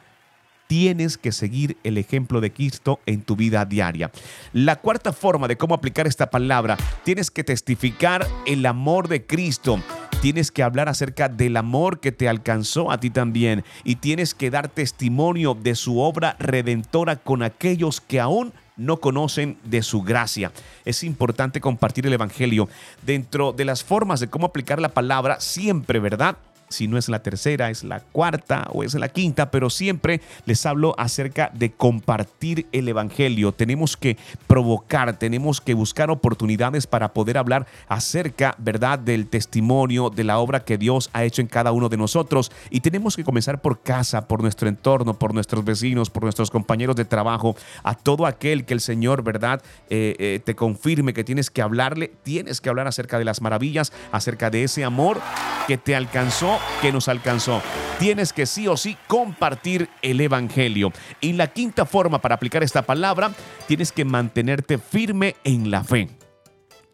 tienes 0.69 1.19
que 1.19 1.33
seguir 1.33 1.77
el 1.83 1.99
ejemplo 1.99 2.41
de 2.41 2.53
Cristo 2.53 3.01
en 3.07 3.23
tu 3.23 3.35
vida 3.35 3.65
diaria. 3.65 4.13
La 4.53 4.77
cuarta 4.77 5.13
forma 5.13 5.49
de 5.49 5.57
cómo 5.57 5.75
aplicar 5.75 6.07
esta 6.07 6.31
palabra, 6.31 6.77
tienes 7.05 7.33
que 7.33 7.43
testificar 7.43 8.25
el 8.47 8.65
amor 8.67 9.09
de 9.09 9.27
Cristo. 9.27 9.83
Tienes 10.21 10.51
que 10.51 10.63
hablar 10.63 10.89
acerca 10.89 11.29
del 11.29 11.57
amor 11.57 12.01
que 12.01 12.13
te 12.13 12.29
alcanzó 12.29 12.91
a 12.91 13.01
ti 13.01 13.09
también 13.09 13.65
y 13.83 13.97
tienes 13.97 14.35
que 14.35 14.51
dar 14.51 14.69
testimonio 14.69 15.55
de 15.55 15.75
su 15.75 16.01
obra 16.01 16.37
redentora 16.39 17.17
con 17.17 17.43
aquellos 17.43 18.01
que 18.01 18.21
aún 18.21 18.53
no 18.77 18.99
conocen 18.99 19.59
de 19.65 19.83
su 19.83 20.03
gracia. 20.03 20.53
Es 20.85 21.03
importante 21.03 21.61
compartir 21.61 22.07
el 22.07 22.13
Evangelio 22.13 22.69
dentro 23.07 23.53
de 23.53 23.65
las 23.65 23.85
formas 23.85 24.21
de 24.21 24.29
cómo 24.29 24.47
aplicar 24.47 24.81
la 24.81 24.91
palabra 24.91 25.41
siempre, 25.41 25.99
¿verdad? 25.99 26.37
Si 26.69 26.89
no 26.89 26.99
es 26.99 27.09
la 27.09 27.23
tercera, 27.23 27.71
es 27.71 27.85
la 27.85 28.01
cuarta 28.01 28.69
o 28.73 28.83
es 28.83 28.95
la 28.95 29.09
quinta, 29.09 29.51
pero 29.51 29.71
siempre 29.71 30.21
les 30.45 30.65
hablo 30.67 30.95
acerca 30.99 31.51
de 31.55 31.73
compartir 31.73 32.67
el 32.73 32.89
Evangelio. 32.89 33.53
Tenemos 33.53 33.97
que 33.97 34.17
provocar, 34.47 35.19
tenemos 35.19 35.61
que 35.61 35.75
buscar 35.75 36.11
oportunidades 36.11 36.87
para 36.87 37.13
poder 37.13 37.39
hablar 37.39 37.67
acerca, 37.89 38.55
¿verdad?, 38.59 38.99
del 38.99 39.29
testimonio, 39.29 40.11
de 40.11 40.25
la 40.25 40.39
obra 40.39 40.65
que 40.65 40.79
Dios 40.79 41.11
ha 41.13 41.25
hecho 41.25 41.41
en 41.41 41.49
cada 41.49 41.73
uno 41.73 41.89
de 41.89 41.97
nosotros. 41.97 42.51
Y 42.71 42.81
tenemos 42.81 43.17
que 43.17 43.25
comenzar 43.25 43.61
por 43.61 43.83
casa, 43.83 44.29
por 44.29 44.43
nuestro 44.43 44.69
entorno, 44.69 45.19
por 45.19 45.35
nuestros 45.35 45.65
vecinos, 45.65 46.11
por 46.11 46.23
nuestros 46.23 46.51
compañeros 46.51 46.97
de 46.97 47.05
trabajo, 47.05 47.57
a 47.83 47.95
todo 47.95 48.27
aquel 48.27 48.65
que 48.65 48.75
el 48.75 48.81
Señor, 48.81 49.23
¿verdad?, 49.23 49.63
eh, 49.91 50.17
eh, 50.19 50.41
te 50.45 50.55
confirme 50.55 51.15
que 51.15 51.25
tienes 51.25 51.51
que 51.51 51.63
hablarle, 51.63 52.13
tienes 52.23 52.61
que 52.61 52.69
hablar 52.69 52.87
acerca 52.87 53.19
de 53.19 53.25
las 53.25 53.41
maravillas, 53.41 53.93
acerca 54.13 54.51
de 54.51 54.65
ese 54.65 54.85
amor 54.85 55.21
que 55.67 55.79
te 55.79 55.95
alcanzó 55.95 56.58
que 56.81 56.93
nos 56.93 57.09
alcanzó. 57.09 57.63
Tienes 57.99 58.33
que 58.33 58.47
sí 58.47 58.69
o 58.69 58.77
sí 58.77 58.97
compartir 59.07 59.89
el 60.03 60.21
Evangelio. 60.21 60.93
Y 61.21 61.33
la 61.33 61.49
quinta 61.49 61.85
forma 61.85 62.21
para 62.21 62.37
aplicar 62.37 62.63
esta 62.63 62.83
palabra, 62.83 63.33
tienes 63.67 63.93
que 63.93 64.05
mantenerte 64.05 64.79
firme 64.79 65.37
en 65.45 65.71
la 65.71 65.85
fe. 65.85 66.09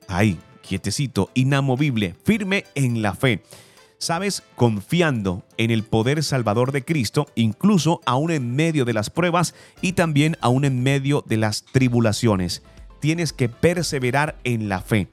Ahí, 0.08 0.38
quietecito, 0.62 1.30
inamovible, 1.34 2.14
firme 2.24 2.64
en 2.74 3.02
la 3.02 3.14
fe. 3.14 3.42
¿Sabes? 3.98 4.42
Confiando 4.56 5.44
en 5.56 5.70
el 5.70 5.82
poder 5.82 6.22
salvador 6.22 6.72
de 6.72 6.84
Cristo, 6.84 7.26
incluso 7.36 8.00
aún 8.04 8.30
en 8.30 8.54
medio 8.54 8.84
de 8.84 8.92
las 8.92 9.08
pruebas 9.08 9.54
y 9.80 9.92
también 9.92 10.36
aún 10.40 10.64
en 10.64 10.82
medio 10.82 11.22
de 11.26 11.38
las 11.38 11.64
tribulaciones. 11.64 12.62
Tienes 13.00 13.32
que 13.32 13.48
perseverar 13.48 14.36
en 14.44 14.68
la 14.68 14.80
fe 14.80 15.08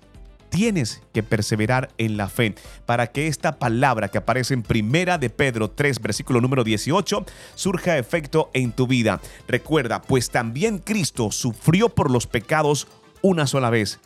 tienes 0.52 1.02
que 1.14 1.24
perseverar 1.24 1.90
en 1.98 2.18
la 2.18 2.30
fe 2.30 2.54
para 2.86 3.08
que 3.08 3.28
esta 3.28 3.58
palabra 3.58 4.10
que 4.10 4.20
aparece 4.20 4.54
en 4.54 4.62
Primera 4.62 5.18
de 5.18 5.32
Pedro 5.32 5.72
3, 5.72 6.00
versículo 6.02 6.42
número 6.42 6.64
18, 6.64 7.26
surja 7.56 7.98
efecto 7.98 8.52
en 8.54 8.74
tu 8.74 8.86
vida. 8.86 9.20
Recuerda, 9.48 10.02
pues 10.04 10.30
también 10.30 10.78
Cristo 10.78 11.32
sufrió 11.32 11.90
por 11.90 12.12
los 12.12 12.28
pecados 12.28 12.88
una 13.24 13.48
sola 13.48 13.70
vez, 13.70 14.00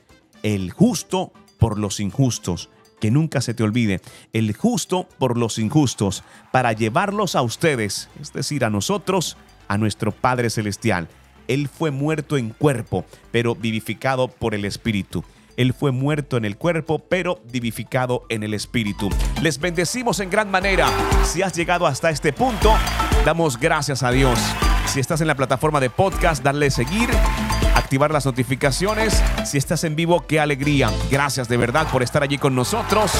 el 0.44 0.72
justo 0.72 1.34
por 1.58 1.78
los 1.78 2.00
injustos. 2.00 2.70
Que 3.02 3.12
nunca 3.12 3.42
se 3.42 3.54
te 3.54 3.64
olvide, 3.64 4.00
el 4.32 4.56
justo 4.56 5.10
por 5.20 5.38
los 5.38 5.60
injustos, 5.60 6.24
para 6.52 6.72
llevarlos 6.72 7.36
a 7.36 7.42
ustedes, 7.42 8.08
es 8.22 8.32
decir, 8.32 8.64
a 8.64 8.70
nosotros, 8.70 9.36
a 9.68 9.78
nuestro 9.78 10.14
Padre 10.14 10.50
Celestial. 10.50 11.10
Él 11.48 11.68
fue 11.68 11.92
muerto 11.92 12.38
en 12.38 12.52
cuerpo, 12.52 13.04
pero 13.32 13.54
vivificado 13.54 14.30
por 14.30 14.56
el 14.56 14.64
Espíritu. 14.64 15.24
Él 15.58 15.74
fue 15.74 15.92
muerto 15.92 16.38
en 16.38 16.46
el 16.46 16.58
cuerpo, 16.58 17.00
pero 17.00 17.42
vivificado 17.52 18.24
en 18.30 18.44
el 18.44 18.54
espíritu. 18.54 19.10
Les 19.42 19.60
bendecimos 19.60 20.20
en 20.20 20.30
gran 20.30 20.52
manera. 20.52 20.88
Si 21.24 21.42
has 21.42 21.54
llegado 21.54 21.88
hasta 21.88 22.10
este 22.10 22.34
punto, 22.34 22.74
damos 23.26 23.60
gracias 23.60 24.04
a 24.04 24.12
Dios. 24.12 24.40
Si 24.88 25.00
estás 25.00 25.22
en 25.22 25.28
la 25.28 25.36
plataforma 25.36 25.80
de 25.80 25.90
podcast, 25.90 26.44
darle 26.44 26.70
seguir, 26.72 27.10
activar 27.76 28.12
las 28.12 28.26
notificaciones. 28.26 29.22
Si 29.46 29.58
estás 29.58 29.84
en 29.84 29.96
vivo, 29.96 30.26
qué 30.28 30.40
alegría. 30.40 30.92
Gracias 31.10 31.48
de 31.48 31.58
verdad 31.58 31.88
por 31.92 32.04
estar 32.04 32.24
allí 32.24 32.38
con 32.38 32.56
nosotros. 32.56 33.12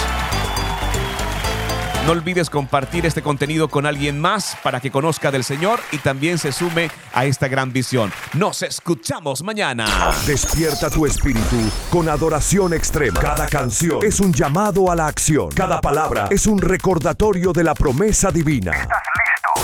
No 2.06 2.12
olvides 2.12 2.52
compartir 2.52 3.08
este 3.08 3.24
contenido 3.24 3.68
con 3.68 3.88
alguien 3.88 4.22
más 4.22 4.56
para 4.62 4.80
que 4.80 4.92
conozca 4.92 5.32
del 5.32 5.44
Señor 5.44 5.80
y 5.92 5.98
también 5.98 6.38
se 6.38 6.52
sume 6.52 6.92
a 7.12 7.26
esta 7.26 7.48
gran 7.48 7.74
visión. 7.74 8.12
Nos 8.34 8.62
escuchamos 8.62 9.42
mañana. 9.42 9.88
Despierta 10.28 10.92
tu 10.92 11.08
espíritu 11.08 11.58
con 11.90 12.08
adoración 12.08 12.76
extrema. 12.76 13.20
Cada 13.20 13.48
canción 13.48 14.06
es 14.06 14.20
un 14.20 14.32
llamado 14.32 14.92
a 14.92 14.96
la 14.96 15.08
acción. 15.08 15.50
Cada 15.50 15.82
palabra 15.82 16.28
es 16.30 16.46
un 16.46 16.60
recordatorio 16.60 17.52
de 17.54 17.64
la 17.64 17.74
promesa 17.74 18.30
divina. 18.30 18.72
¿Estás 18.72 19.02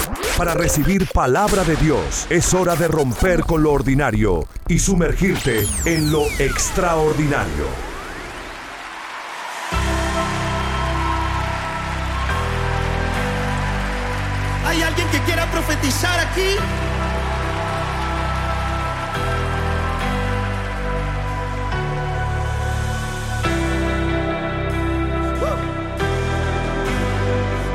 listo? 0.10 0.36
Para 0.36 0.56
recibir 0.56 1.08
palabra 1.14 1.64
de 1.64 1.76
Dios 1.76 2.26
es 2.32 2.56
hora 2.56 2.76
de 2.76 2.88
romper 2.88 3.44
con 3.44 3.62
lo 3.62 3.72
ordinario 3.72 4.48
y 4.68 4.80
sumergirte 4.80 5.68
en 5.86 6.12
lo 6.12 6.26
extraordinario. 6.40 7.91
Profetizar 15.62 16.20
aquí? 16.20 16.56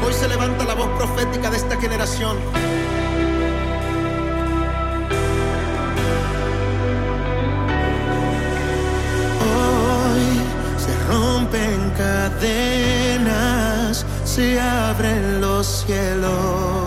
Hoy 0.05 0.13
se 0.13 0.29
levanta 0.29 0.65
la 0.65 0.75
voz 0.75 0.89
profética 0.99 1.51
de 1.51 1.57
esta 1.57 1.81
generación. 1.81 2.37
Hoy 9.47 10.41
se 10.79 10.95
rompen 11.13 11.91
cadenas 11.97 13.67
se 14.25 14.61
abren 14.61 15.41
los 15.41 15.67
cielos. 15.67 16.86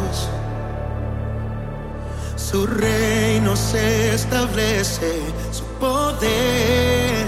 Su 2.51 2.65
reino 2.65 3.55
se 3.55 4.15
establece, 4.15 5.21
su 5.51 5.63
poder 5.79 7.27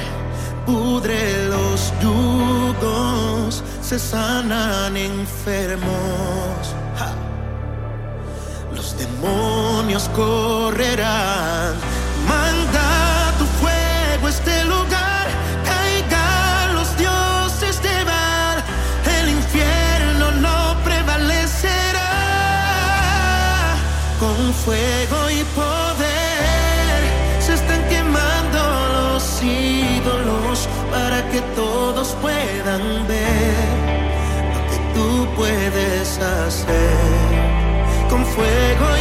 pudre 0.66 1.46
los 1.46 1.94
yugos, 2.02 3.64
se 3.84 4.00
sanan 4.00 4.98
enfermos. 4.98 6.74
Los 8.76 8.98
demonios 8.98 10.10
correrán, 10.16 11.76
manda 12.28 13.32
tu 13.38 13.46
fuego 13.62 14.28
este 14.28 14.61
fuego 24.66 25.30
y 25.30 25.44
poder. 25.56 27.02
Se 27.40 27.54
están 27.54 27.82
quemando 27.90 28.60
los 28.94 29.42
ídolos 29.42 30.68
para 30.92 31.28
que 31.32 31.42
todos 31.56 32.16
puedan 32.22 33.08
ver 33.08 33.72
lo 34.54 34.62
que 34.70 34.78
tú 34.96 35.28
puedes 35.36 36.20
hacer 36.20 36.98
con 38.10 38.26
fuego 38.26 38.88
y 38.98 39.01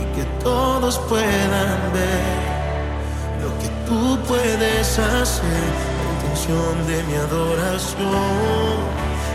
y 0.00 0.04
que 0.16 0.24
todos 0.42 0.98
puedan 1.08 1.92
ver 1.92 2.44
lo 3.42 3.50
que 3.60 3.68
tú 3.86 4.18
puedes 4.26 4.98
hacer. 4.98 5.64
La 5.98 6.12
intención 6.14 6.86
de 6.86 7.02
mi 7.04 7.14
adoración 7.14 8.76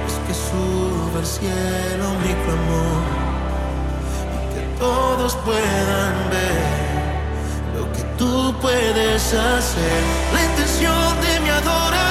es 0.07 0.15
que 0.25 0.33
suba 0.33 1.19
al 1.19 1.25
cielo 1.25 2.05
mi 2.23 2.33
clamor 2.43 3.01
y 4.35 4.39
que 4.53 4.79
todos 4.79 5.35
puedan 5.47 6.13
ver 6.29 6.79
lo 7.77 7.91
que 7.93 8.03
tú 8.17 8.53
puedes 8.61 9.33
hacer. 9.33 10.01
La 10.33 10.43
intención 10.43 11.21
de 11.21 11.39
mi 11.39 11.49
adoración 11.49 12.08